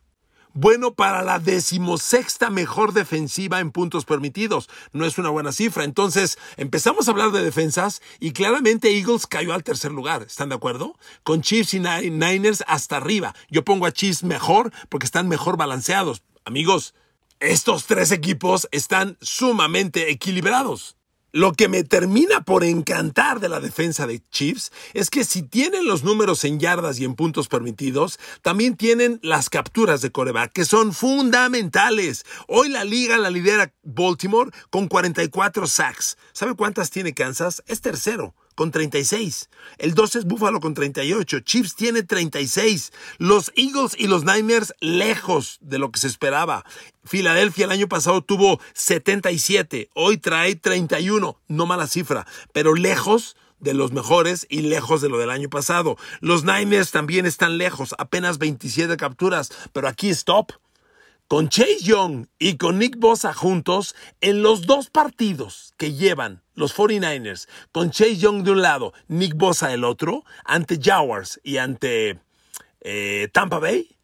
bueno 0.55 0.95
para 0.95 1.21
la 1.21 1.37
decimosexta 1.37 2.49
mejor 2.49 2.93
defensiva 2.93 3.59
en 3.59 3.71
puntos 3.71 4.05
permitidos. 4.05 4.69
No 4.93 5.05
es 5.05 5.19
una 5.19 5.29
buena 5.29 5.51
cifra. 5.51 5.83
Entonces, 5.83 6.39
empezamos 6.57 7.07
a 7.07 7.11
hablar 7.11 7.31
de 7.31 7.43
defensas 7.43 8.01
y 8.19 8.31
claramente 8.31 8.97
Eagles 8.97 9.27
cayó 9.27 9.53
al 9.53 9.63
tercer 9.63 9.91
lugar. 9.91 10.23
¿Están 10.23 10.49
de 10.49 10.55
acuerdo? 10.55 10.97
Con 11.23 11.41
Chiefs 11.41 11.75
y 11.75 11.79
Niners 11.79 12.63
hasta 12.67 12.97
arriba. 12.97 13.35
Yo 13.49 13.63
pongo 13.63 13.85
a 13.85 13.91
Chiefs 13.91 14.23
mejor 14.23 14.71
porque 14.89 15.05
están 15.05 15.27
mejor 15.27 15.57
balanceados. 15.57 16.23
Amigos, 16.45 16.95
estos 17.39 17.85
tres 17.85 18.11
equipos 18.11 18.67
están 18.71 19.17
sumamente 19.21 20.09
equilibrados. 20.09 20.95
Lo 21.35 21.51
que 21.51 21.67
me 21.67 21.83
termina 21.83 22.45
por 22.45 22.63
encantar 22.63 23.41
de 23.41 23.49
la 23.49 23.59
defensa 23.59 24.07
de 24.07 24.23
Chiefs 24.29 24.71
es 24.93 25.09
que 25.09 25.25
si 25.25 25.43
tienen 25.43 25.85
los 25.85 26.01
números 26.01 26.45
en 26.45 26.61
yardas 26.61 26.97
y 26.97 27.03
en 27.03 27.15
puntos 27.15 27.49
permitidos, 27.49 28.21
también 28.41 28.77
tienen 28.77 29.19
las 29.21 29.49
capturas 29.49 30.01
de 30.01 30.13
coreback, 30.13 30.53
que 30.53 30.63
son 30.63 30.93
fundamentales. 30.93 32.25
Hoy 32.47 32.69
la 32.69 32.85
liga 32.85 33.17
la 33.17 33.31
lidera 33.31 33.73
Baltimore 33.83 34.49
con 34.69 34.87
44 34.87 35.67
sacks. 35.67 36.17
¿Sabe 36.31 36.55
cuántas 36.55 36.89
tiene 36.89 37.13
Kansas? 37.13 37.61
Es 37.67 37.81
tercero 37.81 38.33
con 38.55 38.71
36. 38.71 39.49
El 39.77 39.93
12 39.93 40.19
es 40.19 40.25
Buffalo 40.25 40.59
con 40.59 40.73
38. 40.73 41.41
Chiefs 41.41 41.75
tiene 41.75 42.03
36. 42.03 42.91
Los 43.17 43.51
Eagles 43.55 43.95
y 43.97 44.07
los 44.07 44.25
Niners 44.25 44.73
lejos 44.79 45.59
de 45.61 45.77
lo 45.77 45.91
que 45.91 45.99
se 45.99 46.07
esperaba. 46.07 46.65
Filadelfia 47.03 47.65
el 47.65 47.71
año 47.71 47.87
pasado 47.87 48.23
tuvo 48.23 48.59
77. 48.73 49.89
Hoy 49.93 50.17
trae 50.17 50.55
31. 50.55 51.39
No 51.47 51.65
mala 51.65 51.87
cifra, 51.87 52.25
pero 52.53 52.73
lejos 52.73 53.35
de 53.59 53.73
los 53.73 53.91
mejores 53.91 54.45
y 54.49 54.61
lejos 54.61 55.01
de 55.01 55.09
lo 55.09 55.17
del 55.17 55.29
año 55.29 55.49
pasado. 55.49 55.97
Los 56.21 56.43
Niners 56.43 56.91
también 56.91 57.25
están 57.25 57.57
lejos, 57.57 57.95
apenas 57.97 58.37
27 58.37 58.95
capturas, 58.97 59.51
pero 59.73 59.87
aquí 59.87 60.09
stop. 60.09 60.51
Con 61.27 61.49
Chase 61.49 61.79
Young 61.81 62.27
y 62.37 62.57
con 62.57 62.77
Nick 62.77 62.97
Bosa 62.99 63.33
juntos, 63.33 63.95
en 64.21 64.43
los 64.43 64.67
dos 64.67 64.91
partidos 64.91 65.73
que 65.75 65.93
llevan 65.93 66.43
los 66.53 66.75
49ers, 66.75 67.47
con 67.71 67.89
Chase 67.89 68.17
Young 68.17 68.43
de 68.43 68.51
un 68.51 68.61
lado, 68.61 68.93
Nick 69.07 69.35
Bosa 69.35 69.69
del 69.69 69.85
otro, 69.85 70.23
ante 70.43 70.79
Jaguars 70.79 71.41
y 71.43 71.57
ante 71.57 72.19
eh, 72.81 73.27
Tampa 73.33 73.57
Bay, 73.57 73.94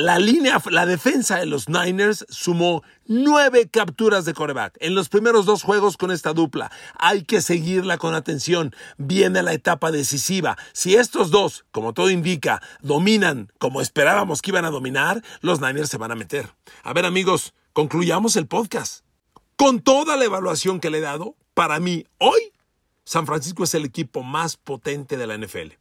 la 0.00 0.18
línea, 0.18 0.62
la 0.70 0.86
defensa 0.86 1.36
de 1.36 1.46
los 1.46 1.68
Niners 1.68 2.24
sumó 2.30 2.82
nueve 3.06 3.68
capturas 3.68 4.24
de 4.24 4.32
coreback 4.32 4.76
en 4.80 4.94
los 4.94 5.08
primeros 5.08 5.44
dos 5.44 5.62
juegos 5.62 5.96
con 5.96 6.10
esta 6.10 6.32
dupla. 6.32 6.72
Hay 6.98 7.24
que 7.24 7.42
seguirla 7.42 7.98
con 7.98 8.14
atención. 8.14 8.74
Viene 8.96 9.42
la 9.42 9.52
etapa 9.52 9.90
decisiva. 9.90 10.56
Si 10.72 10.96
estos 10.96 11.30
dos, 11.30 11.66
como 11.70 11.92
todo 11.92 12.08
indica, 12.08 12.62
dominan 12.80 13.52
como 13.58 13.80
esperábamos 13.82 14.40
que 14.40 14.50
iban 14.50 14.64
a 14.64 14.70
dominar, 14.70 15.22
los 15.42 15.60
Niners 15.60 15.90
se 15.90 15.98
van 15.98 16.12
a 16.12 16.16
meter. 16.16 16.50
A 16.82 16.94
ver 16.94 17.04
amigos, 17.04 17.52
concluyamos 17.74 18.36
el 18.36 18.46
podcast. 18.46 19.04
Con 19.56 19.80
toda 19.80 20.16
la 20.16 20.24
evaluación 20.24 20.80
que 20.80 20.88
le 20.88 20.98
he 20.98 21.02
dado, 21.02 21.36
para 21.52 21.78
mí 21.78 22.06
hoy 22.16 22.40
San 23.04 23.26
Francisco 23.26 23.64
es 23.64 23.74
el 23.74 23.84
equipo 23.84 24.22
más 24.22 24.56
potente 24.56 25.18
de 25.18 25.26
la 25.26 25.36
NFL. 25.36 25.74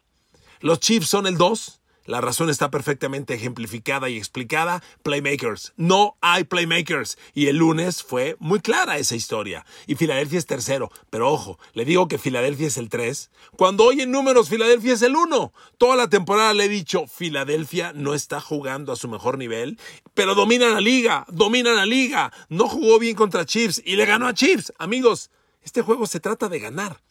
Los 0.59 0.81
Chiefs 0.81 1.07
son 1.07 1.25
el 1.25 1.37
2, 1.37 1.78
la 2.09 2.21
razón 2.21 2.49
está 2.49 2.71
perfectamente 2.71 3.35
ejemplificada 3.35 4.09
y 4.09 4.17
explicada. 4.17 4.81
Playmakers. 5.03 5.73
No 5.77 6.17
hay 6.21 6.43
playmakers. 6.43 7.19
Y 7.35 7.49
el 7.49 7.57
lunes 7.57 8.01
fue 8.01 8.35
muy 8.39 8.61
clara 8.61 8.97
esa 8.97 9.15
historia. 9.15 9.63
Y 9.85 9.93
Filadelfia 9.93 10.39
es 10.39 10.47
tercero. 10.47 10.91
Pero 11.11 11.31
ojo, 11.31 11.59
le 11.73 11.85
digo 11.85 12.07
que 12.07 12.17
Filadelfia 12.17 12.65
es 12.65 12.77
el 12.77 12.89
3. 12.89 13.29
Cuando 13.55 13.83
hoy 13.83 14.01
en 14.01 14.09
números 14.09 14.49
Filadelfia 14.49 14.93
es 14.93 15.03
el 15.03 15.15
1. 15.15 15.53
Toda 15.77 15.95
la 15.95 16.09
temporada 16.09 16.55
le 16.55 16.65
he 16.65 16.69
dicho, 16.69 17.05
Filadelfia 17.05 17.93
no 17.93 18.15
está 18.15 18.41
jugando 18.41 18.91
a 18.91 18.95
su 18.95 19.07
mejor 19.07 19.37
nivel, 19.37 19.77
pero 20.15 20.33
domina 20.33 20.69
la 20.69 20.81
liga, 20.81 21.27
domina 21.29 21.73
la 21.73 21.85
liga. 21.85 22.33
No 22.49 22.67
jugó 22.67 22.97
bien 22.97 23.15
contra 23.15 23.45
Chiefs 23.45 23.83
y 23.85 23.97
le 23.97 24.07
ganó 24.07 24.27
a 24.27 24.33
Chiefs. 24.33 24.73
Amigos, 24.79 25.29
este 25.61 25.83
juego 25.83 26.07
se 26.07 26.19
trata 26.19 26.49
de 26.49 26.57
ganar. 26.57 27.01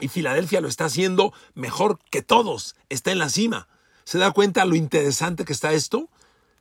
Y 0.00 0.08
Filadelfia 0.08 0.60
lo 0.60 0.66
está 0.66 0.86
haciendo 0.86 1.32
mejor 1.54 2.00
que 2.10 2.22
todos. 2.22 2.74
Está 2.88 3.12
en 3.12 3.20
la 3.20 3.28
cima. 3.28 3.68
¿Se 4.04 4.18
da 4.18 4.32
cuenta 4.32 4.64
lo 4.64 4.74
interesante 4.74 5.44
que 5.44 5.52
está 5.52 5.72
esto? 5.72 6.08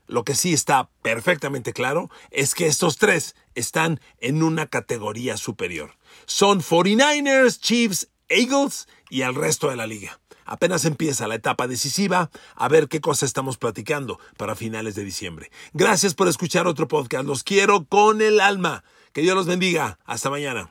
Lo 0.08 0.24
que 0.24 0.36
sí 0.36 0.54
está 0.54 0.90
perfectamente 1.02 1.74
claro 1.74 2.10
es 2.32 2.54
que 2.54 2.68
estos 2.68 2.98
tres 2.98 3.36
están 3.56 4.02
en 4.20 4.44
una 4.44 4.68
categoría 4.68 5.38
superior. 5.38 5.96
Son 6.26 6.62
49ers, 6.62 7.60
Chiefs, 7.60 8.10
Eagles 8.28 8.88
y 9.10 9.22
el 9.22 9.36
resto 9.36 9.70
de 9.70 9.78
la 9.78 9.88
liga. 9.88 10.20
Apenas 10.46 10.84
empieza 10.84 11.28
la 11.28 11.36
etapa 11.36 11.68
decisiva, 11.68 12.30
a 12.56 12.68
ver 12.68 12.90
qué 12.90 13.00
cosa 13.00 13.26
estamos 13.26 13.58
platicando 13.58 14.20
para 14.36 14.56
finales 14.56 14.96
de 14.96 15.06
diciembre. 15.06 15.50
Gracias 15.72 16.14
por 16.14 16.28
escuchar 16.28 16.68
otro 16.68 16.90
podcast. 16.90 17.26
Los 17.26 17.44
quiero 17.44 17.86
con 17.86 18.22
el 18.22 18.42
alma. 18.42 18.84
Que 19.14 19.22
Dios 19.22 19.36
los 19.36 19.48
bendiga. 19.48 19.98
Hasta 20.06 20.30
mañana. 20.30 20.70